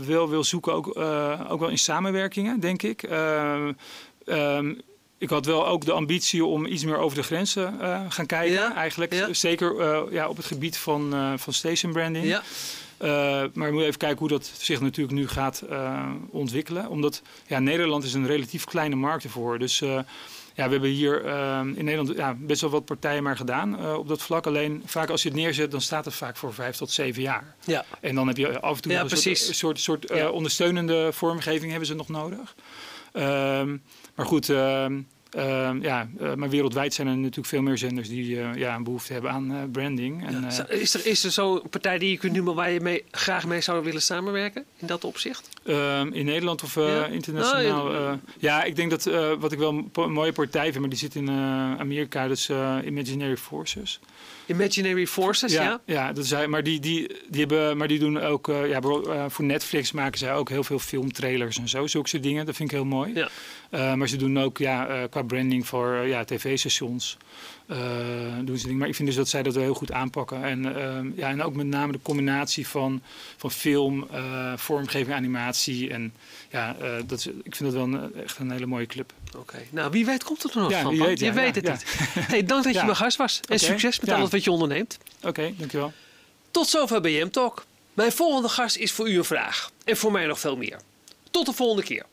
wel 0.06 0.28
wil 0.28 0.44
zoeken, 0.44 0.72
ook, 0.72 0.86
ook 1.48 1.60
wel 1.60 1.68
in 1.68 1.78
samenwerkingen, 1.78 2.60
denk 2.60 2.82
ik. 2.82 3.02
Ehm, 3.02 3.72
ik 5.18 5.30
had 5.30 5.46
wel 5.46 5.66
ook 5.66 5.84
de 5.84 5.92
ambitie 5.92 6.44
om 6.44 6.66
iets 6.66 6.84
meer 6.84 6.98
over 6.98 7.16
de 7.16 7.22
grenzen 7.22 7.80
eh 7.80 8.00
gaan 8.08 8.26
kijken. 8.26 8.54
Ja, 8.54 8.74
Eigenlijk 8.74 9.12
ja. 9.12 9.32
zeker 9.32 9.80
eh, 9.80 10.02
ja, 10.10 10.28
op 10.28 10.36
het 10.36 10.46
gebied 10.46 10.76
van, 10.76 11.14
eh, 11.14 11.32
van 11.36 11.52
station 11.52 11.92
branding. 11.92 12.26
Ja. 12.26 12.42
Maar 12.98 13.50
we 13.52 13.70
moeten 13.70 13.86
even 13.86 13.98
kijken 13.98 14.18
hoe 14.18 14.28
dat 14.28 14.50
zich 14.58 14.80
natuurlijk 14.80 15.16
nu 15.16 15.28
gaat 15.28 15.62
ontwikkelen. 16.30 16.88
Omdat 16.88 17.22
ja, 17.46 17.58
Nederland 17.58 18.04
is 18.04 18.14
een 18.14 18.26
relatief 18.26 18.64
kleine 18.64 18.94
markt 18.94 19.24
ervoor. 19.24 19.58
Dus 19.58 19.78
ja, 19.78 20.04
we 20.54 20.70
hebben 20.70 20.90
hier 20.90 21.24
in 21.76 21.84
Nederland 21.84 22.16
ja, 22.16 22.36
best 22.38 22.60
wel 22.60 22.70
wat 22.70 22.84
partijen 22.84 23.22
maar 23.22 23.36
gedaan 23.36 23.96
op 23.96 24.08
dat 24.08 24.22
vlak. 24.22 24.46
Alleen 24.46 24.82
vaak 24.86 25.10
als 25.10 25.22
je 25.22 25.28
het 25.28 25.38
neerzet, 25.38 25.70
dan 25.70 25.80
staat 25.80 26.04
het 26.04 26.14
vaak 26.14 26.36
voor 26.36 26.54
vijf 26.54 26.76
tot 26.76 26.90
zeven 26.90 27.22
jaar. 27.22 27.54
Ja. 27.64 27.84
En 28.00 28.14
dan 28.14 28.26
heb 28.26 28.36
je 28.36 28.60
af 28.60 28.76
en 28.76 28.82
toe 28.82 28.92
nog 28.92 29.02
een 29.02 29.08
soort, 29.08 29.22
precies. 29.22 29.58
soort, 29.58 29.80
soort 29.80 30.30
ondersteunende 30.30 31.12
vormgeving 31.12 31.70
hebben 31.70 31.88
ze 31.88 31.94
nog 31.94 32.08
nodig. 32.08 32.54
Ehm, 33.16 33.76
maar 34.14 34.26
goed, 34.26 34.48
ehm, 34.48 35.00
ehm, 35.30 35.82
ja, 35.82 36.08
eh, 36.20 36.34
maar 36.34 36.48
wereldwijd 36.48 36.94
zijn 36.94 37.06
er 37.06 37.16
natuurlijk 37.16 37.46
veel 37.46 37.62
meer 37.62 37.78
zenders 37.78 38.08
die 38.08 38.40
eh, 38.40 38.54
ja, 38.54 38.74
een 38.74 38.84
behoefte 38.84 39.12
hebben 39.12 39.30
aan 39.30 39.50
eh, 39.52 39.58
branding. 39.72 40.26
En, 40.26 40.40
Ja. 40.40 40.68
Is 40.68 40.94
er, 40.94 41.06
is 41.06 41.24
er 41.24 41.30
zo'n 41.30 41.62
partij 41.70 41.98
die 41.98 42.10
je 42.10 42.18
kunt 42.18 42.32
noemen 42.32 42.54
waar 42.54 42.70
je 42.70 42.80
mee, 42.80 43.04
graag 43.10 43.46
mee 43.46 43.60
zou 43.60 43.84
willen 43.84 44.02
samenwerken 44.02 44.64
in 44.76 44.86
dat 44.86 45.04
opzicht? 45.04 45.48
In 46.12 46.24
Nederland 46.24 46.62
of 46.62 46.74
Ja? 46.74 47.06
internationaal? 47.06 47.84
Nou, 47.84 47.94
ja, 47.94 48.20
ja, 48.38 48.62
ik 48.62 48.76
denk 48.76 48.90
dat 48.90 49.04
wat 49.38 49.52
ik 49.52 49.58
wel 49.58 49.84
een 49.92 50.12
mooie 50.12 50.32
partij 50.32 50.66
vind, 50.66 50.78
maar 50.80 50.88
die 50.88 50.98
zit 50.98 51.14
in 51.14 51.30
Amerika, 51.78 52.28
dus 52.28 52.50
Imaginary 52.84 53.36
Forces. 53.36 54.00
Imaginary 54.46 55.06
Forces, 55.06 55.52
ja? 55.52 55.80
ja, 55.84 56.12
dat 56.12 56.26
zijn, 56.26 56.50
maar 56.50 56.62
die, 56.62 56.80
die, 56.80 57.06
die 57.28 57.40
hebben, 57.40 57.76
maar 57.76 57.88
die 57.88 57.98
doen 57.98 58.20
ook, 58.20 58.48
eh, 58.48 58.68
ja, 58.68 58.80
eh, 58.80 59.24
voor 59.28 59.44
Netflix 59.44 59.92
maken 59.92 60.18
zij 60.18 60.34
ook 60.34 60.48
heel 60.48 60.64
veel 60.64 60.78
filmtrailers 60.78 61.58
en 61.58 61.68
zo, 61.68 61.86
zulke 61.86 62.08
soort 62.08 62.22
dingen. 62.22 62.46
Dat 62.46 62.56
vind 62.56 62.70
ik 62.70 62.76
heel 62.76 62.84
mooi. 62.84 63.14
Ja. 63.14 63.28
Eh, 63.70 63.94
maar 63.94 64.08
ze 64.08 64.16
doen 64.16 64.38
ook 64.38 64.58
ja, 64.58 65.06
qua 65.10 65.22
branding 65.22 65.66
voor 65.66 66.06
ja, 66.06 66.24
tv-stations. 66.24 67.16
doen 68.44 68.58
ze 68.58 68.62
dingen. 68.62 68.78
Maar 68.78 68.88
ik 68.88 68.94
vind 68.94 69.08
dus 69.08 69.16
dat 69.16 69.28
zij 69.28 69.42
dat 69.42 69.54
wel 69.54 69.62
heel 69.62 69.74
goed 69.74 69.92
aanpakken. 69.92 70.44
En, 70.44 70.76
ehm, 70.76 71.10
ja, 71.14 71.28
en 71.28 71.42
ook 71.42 71.54
met 71.54 71.66
name 71.66 71.92
de 71.92 71.98
combinatie 72.02 72.68
van, 72.68 73.02
van 73.36 73.50
film, 73.50 74.06
vormgeving, 74.56 75.16
animatie. 75.16 75.90
En 75.90 76.12
ja, 76.50 76.76
dat 77.06 77.18
is, 77.18 77.26
ik 77.26 77.56
vind 77.56 77.72
dat 77.72 77.72
wel 77.72 77.82
een, 77.82 78.14
echt 78.14 78.38
een 78.38 78.50
hele 78.50 78.66
mooie 78.66 78.86
club. 78.86 79.12
Oké. 79.36 79.58
Nou, 79.70 79.90
wie 79.90 80.06
weet 80.06 80.24
komt 80.24 80.42
het 80.42 80.54
er 80.54 80.60
nog 80.60 80.70
Ja, 80.70 80.82
van. 80.82 80.98
weet, 80.98 81.18
ja, 81.18 81.26
je 81.26 81.32
weet 81.32 81.54
het 81.54 81.68
niet. 81.68 81.84
Hey, 82.18 82.44
dank 82.44 82.64
dat 82.64 82.74
je 82.74 82.82
mijn 82.90 82.96
gast 82.96 83.16
was. 83.16 83.40
En 83.48 83.58
succes 83.58 84.00
met 84.00 84.10
alles 84.10 84.30
wat 84.30 84.44
je 84.44 84.50
onderneemt. 84.50 84.98
Oké, 85.22 85.52
dankjewel. 85.56 85.92
Tot 86.50 86.68
zover 86.68 87.00
BM 87.00 87.28
Talk. 87.28 87.64
Mijn 87.94 88.12
volgende 88.12 88.48
gast 88.48 88.76
is 88.76 88.92
voor 88.92 89.08
u 89.10 89.16
een 89.16 89.24
vraag. 89.24 89.70
En 89.84 89.96
voor 89.96 90.12
mij 90.12 90.26
nog 90.26 90.40
veel 90.40 90.56
meer. 90.56 90.80
Tot 91.30 91.46
de 91.46 91.52
volgende 91.52 91.82
keer. 91.82 92.04